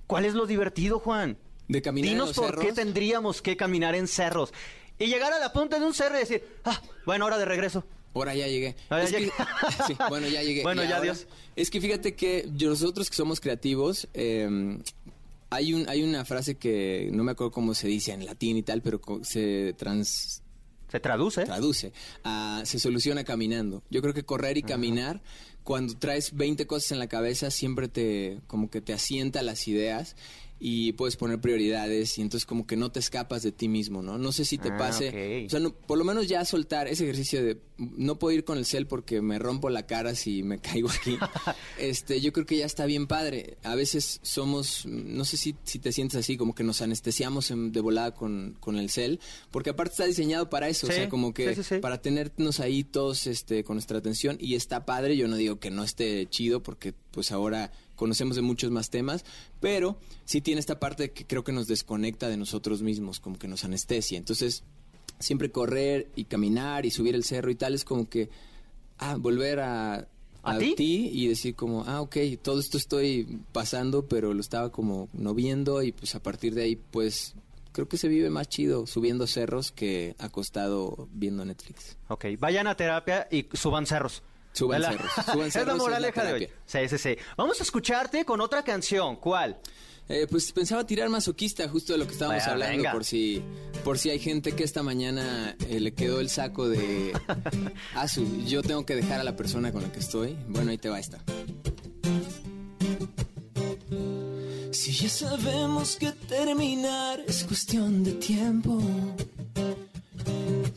[0.07, 1.39] ¿Cuál es lo divertido, Juan?
[1.69, 4.53] De caminar Dinos a los por qué tendríamos que caminar en cerros.
[4.99, 7.85] Y llegar a la punta de un cerro y decir, ah, bueno, hora de regreso.
[8.15, 8.77] Ahora ya llegué.
[8.89, 9.33] Ahora ya llegué.
[9.87, 10.63] sí, bueno, ya llegué.
[10.65, 11.27] Bueno, ya Dios.
[11.57, 14.79] Es que fíjate que nosotros que somos creativos, eh,
[15.51, 18.63] hay, un, hay una frase que no me acuerdo cómo se dice en latín y
[18.63, 20.43] tal, pero se trans...
[20.91, 21.45] Se traduce.
[21.45, 21.93] Traduce.
[22.63, 23.83] se soluciona caminando.
[23.91, 25.21] Yo creo que correr y caminar
[25.65, 30.15] cuando traes 20 cosas en la cabeza, siempre te, como que te asienta las ideas
[30.67, 34.17] y puedes poner prioridades y entonces como que no te escapas de ti mismo, ¿no?
[34.17, 37.45] No sé si te ah, pase, o sea, por lo menos ya soltar ese ejercicio
[37.45, 40.89] de no puedo ir con el cel porque me rompo la cara si me caigo
[40.89, 41.19] aquí.
[41.79, 43.59] este, yo creo que ya está bien padre.
[43.63, 47.81] A veces somos, no sé si, si te sientes así, como que nos anestesiamos de
[47.83, 51.55] volada con, con el cel, porque aparte está diseñado para eso, o sea, como que
[51.83, 55.71] para tenernos ahí todos este, con nuestra atención y está padre, yo no digo que
[55.71, 59.25] no esté chido porque pues ahora conocemos de muchos más temas,
[59.61, 63.49] pero sí tiene esta parte que creo que nos desconecta de nosotros mismos, como que
[63.49, 64.19] nos anestesia.
[64.19, 64.65] Entonces,
[65.19, 68.31] siempre correr y caminar y subir el cerro y tal es como que,
[68.99, 70.09] ah, volver a,
[70.43, 71.11] a, ti?
[71.13, 75.83] y decir como, ah, ok, todo esto estoy pasando, pero lo estaba como no viendo
[75.83, 77.35] y pues a partir de ahí, pues
[77.73, 81.97] creo que se vive más chido subiendo cerros que acostado viendo Netflix.
[82.09, 84.23] Ok, vayan a terapia y suban cerros.
[84.55, 85.11] Suban cerros.
[85.13, 85.55] Suban cerros.
[85.55, 86.49] es la moraleja de hoy.
[86.65, 87.17] Sí, sí, sí.
[87.37, 89.17] Vamos a escucharte con otra canción.
[89.17, 89.59] ¿Cuál?
[90.09, 93.43] Eh, pues pensaba tirar masoquista, justo de lo que estábamos hablando, por si
[93.85, 97.13] por si hay gente que esta mañana eh, le quedó el saco de
[97.95, 98.07] ah,
[98.47, 100.37] yo tengo que dejar a la persona con la que estoy.
[100.49, 101.19] Bueno, ahí te va esta.
[104.73, 108.79] Si ya sabemos que terminar es cuestión de tiempo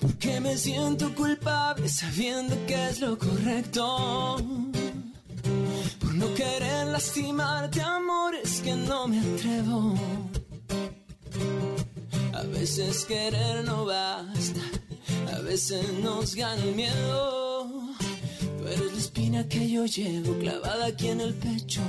[0.02, 4.38] porque me siento culpable sabiendo que es lo correcto.
[6.00, 9.96] Por no querer lastimarte, amores que no me atrevo.
[12.34, 14.62] A veces querer no basta,
[15.36, 17.68] a veces nos gana el miedo.
[18.58, 21.82] Tú eres la espina que yo llevo clavada aquí en el pecho.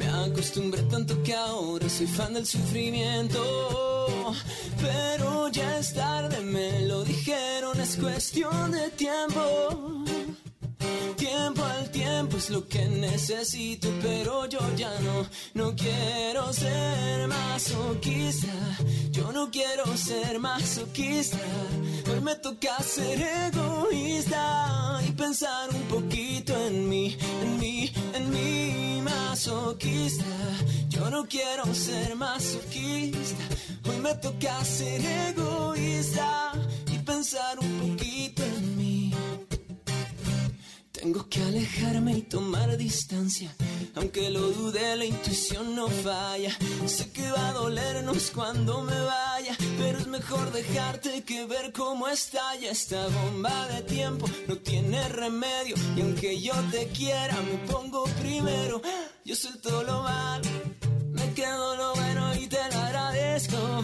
[0.00, 3.40] Me acostumbré tanto que ahora soy fan del sufrimiento
[4.80, 10.04] pero ya es tarde, me lo dijeron, es cuestión de tiempo.
[11.16, 18.52] tiempo al tiempo es lo que necesito, pero yo ya no, no quiero ser masoquista.
[19.10, 21.38] Yo no quiero ser masoquista.
[22.10, 27.92] Hoy me toca ser egoísta y pensar un poquito en mí, en mí, en mí,
[29.40, 30.24] masoquista.
[30.90, 33.42] Yo no quiero ser masoquista.
[33.88, 36.52] Hoy me toca ser egoísta
[36.92, 39.14] y pensar un poquito en mí.
[40.92, 43.54] Tengo que alejarme y tomar distancia.
[43.94, 46.56] Aunque lo dude, la intuición no falla.
[46.86, 49.56] Sé que va a dolernos cuando me vaya.
[49.78, 54.26] Pero es mejor dejarte que ver cómo estalla esta bomba de tiempo.
[54.48, 55.76] No tiene remedio.
[55.96, 58.80] Y aunque yo te quiera, me pongo primero.
[59.24, 60.79] Yo suelto lo malo.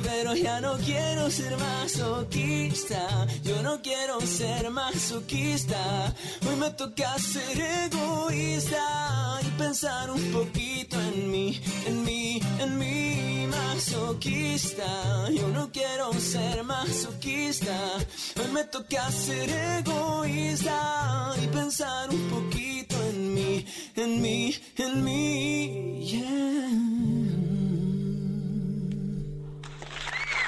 [0.02, 3.26] Pero ya no quiero ser masoquista.
[3.42, 6.14] Yo no quiero ser masoquista.
[6.46, 13.46] Hoy me toca ser egoísta y pensar un poquito en mí, en mí, en mí,
[13.48, 15.30] masoquista.
[15.30, 17.76] Yo no quiero ser masoquista.
[18.38, 19.48] Hoy me toca ser
[19.78, 27.35] egoísta y pensar un poquito en mí, en mí, en mí.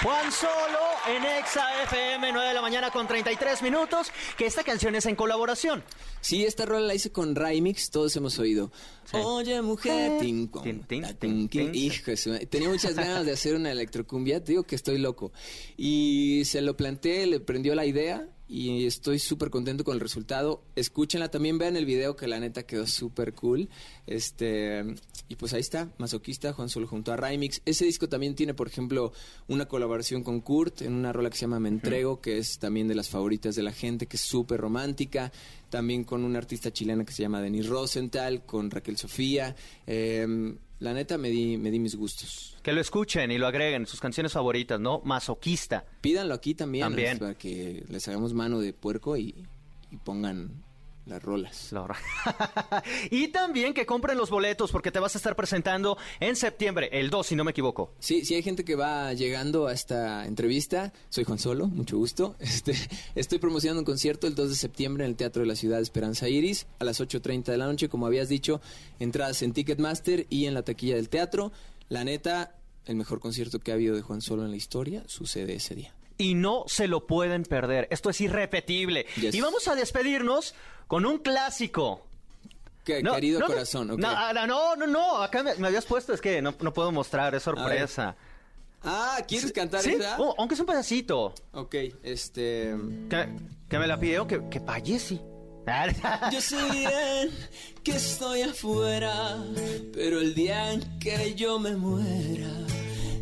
[0.02, 0.78] Juan Solo
[1.08, 5.16] en Exa FM 9 de la mañana con 33 minutos, que esta canción es en
[5.16, 5.82] colaboración.
[6.20, 8.70] Sí, esta rola la hice con Rymix, todos hemos oído.
[9.12, 10.84] Oye, mujer, tin, Tin,
[11.18, 11.74] tin, tin.
[11.74, 12.12] hijo
[12.48, 15.32] tenía muchas ganas de hacer una electrocumbia, te digo que estoy loco.
[15.76, 20.62] Y se lo planteé, le prendió la idea y estoy súper contento con el resultado.
[20.74, 23.68] Escúchenla, también vean el video que la neta quedó súper cool.
[24.06, 24.84] Este,
[25.28, 27.60] y pues ahí está, Masoquista, Juan Solo junto a Rymix.
[27.66, 29.12] Ese disco también tiene, por ejemplo,
[29.48, 32.88] una colaboración con Kurt en una rola que se llama Me Entrego, que es también
[32.88, 35.30] de las favoritas de la gente, que es súper romántica.
[35.68, 39.54] También con una artista chilena que se llama Denise Rosenthal, con Raquel Sofía.
[39.86, 42.56] Eh, la neta me di, me di mis gustos.
[42.62, 45.00] Que lo escuchen y lo agreguen, sus canciones favoritas, ¿no?
[45.04, 45.84] Masoquista.
[46.00, 47.18] Pídanlo aquí también, También.
[47.18, 49.34] para que les hagamos mano de puerco y,
[49.90, 50.62] y pongan
[51.08, 51.72] las rolas.
[53.10, 57.10] Y también que compren los boletos porque te vas a estar presentando en septiembre, el
[57.10, 57.92] 2, si no me equivoco.
[57.98, 60.92] Sí, sí hay gente que va llegando a esta entrevista.
[61.08, 62.36] Soy Juan Solo, mucho gusto.
[62.58, 62.74] Este,
[63.14, 66.28] estoy promocionando un concierto el 2 de septiembre en el Teatro de la Ciudad Esperanza
[66.28, 68.60] Iris a las 8.30 de la noche, como habías dicho,
[68.98, 71.52] entradas en Ticketmaster y en la taquilla del teatro.
[71.88, 72.56] La neta,
[72.86, 75.94] el mejor concierto que ha habido de Juan Solo en la historia sucede ese día.
[76.20, 77.86] Y no se lo pueden perder.
[77.92, 79.06] Esto es irrepetible.
[79.20, 79.34] Yes.
[79.34, 80.54] Y vamos a despedirnos
[80.88, 82.04] con un clásico.
[82.84, 83.98] Que- No, querido no, corazón, ok.
[83.98, 86.90] No, ah, no, no, no, acá me, me habías puesto, es que no, no puedo
[86.90, 88.16] mostrar, es sorpresa.
[88.82, 89.92] Ah, ¿quieres cantar ¿Sí?
[89.92, 90.16] esa?
[90.18, 91.34] Oh, aunque es un pedacito.
[91.52, 92.74] Ok, este...
[93.10, 93.28] Que,
[93.68, 95.20] que me la pidió que, que fallece.
[96.32, 97.30] Yo sé bien
[97.84, 99.36] que estoy afuera,
[99.92, 102.48] pero el día en que yo me muera,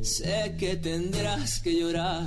[0.03, 2.23] sé que tendrás que llorar.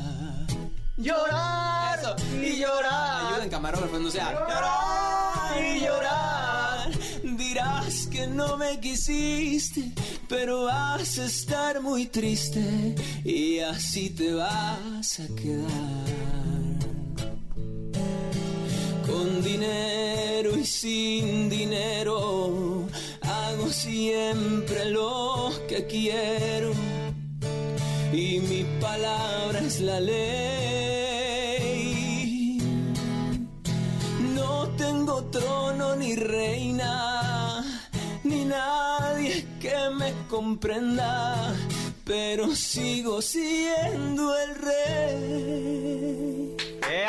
[1.00, 3.32] Llorar y llorar.
[3.32, 4.34] Ayuden camarógrafos, no sea.
[4.34, 6.90] Llorar y llorar.
[7.38, 9.94] Dirás que no me quisiste,
[10.28, 15.70] pero vas a estar muy triste y así te vas a quedar.
[19.08, 22.88] Con dinero y sin dinero,
[23.22, 26.89] hago siempre lo que quiero.
[28.12, 30.18] Y mi palabra es la ley.
[34.34, 37.64] No tengo trono ni reina,
[38.24, 41.54] ni nadie que me comprenda,
[42.04, 46.56] pero sigo siendo el rey.
[46.92, 47.06] Eh,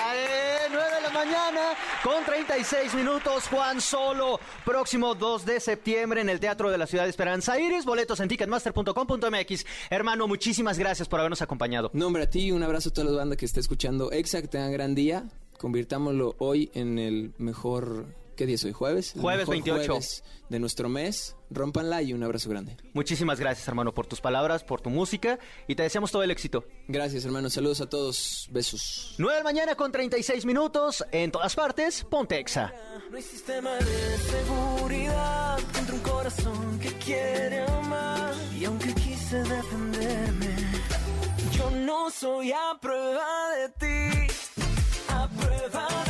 [0.70, 3.48] 9 de la mañana con 36 minutos.
[3.48, 7.84] Juan Solo, próximo 2 de septiembre en el Teatro de la Ciudad de Esperanza Iris.
[7.84, 9.66] Boletos en ticketmaster.com.mx.
[9.90, 11.90] Hermano, muchísimas gracias por habernos acompañado.
[11.92, 14.72] Nombre a ti, un abrazo a toda la banda que está escuchando Exa, que tengan
[14.72, 15.24] gran día.
[15.59, 18.20] Convirtámoslo hoy en el mejor.
[18.41, 18.72] ¿Qué día es hoy?
[18.72, 19.14] ¿Jueves?
[19.16, 19.93] El Jueves mejor 28.
[19.93, 21.36] jueves de nuestro mes.
[21.51, 22.74] Rómpanla y un abrazo grande.
[22.95, 25.38] Muchísimas gracias, hermano, por tus palabras, por tu música
[25.68, 26.64] y te deseamos todo el éxito.
[26.88, 27.53] Gracias, hermanos.
[27.53, 28.49] Saludos a todos.
[28.51, 29.14] Besos.
[29.18, 31.05] 9 de la mañana con 36 minutos.
[31.12, 32.72] En todas partes, Pontexa.
[33.11, 38.32] No hay sistema de seguridad contra un corazón que quiere amar.
[38.59, 40.57] Y aunque quise defenderme,
[41.53, 44.32] yo no soy a prueba de ti,
[45.11, 46.10] a prueba de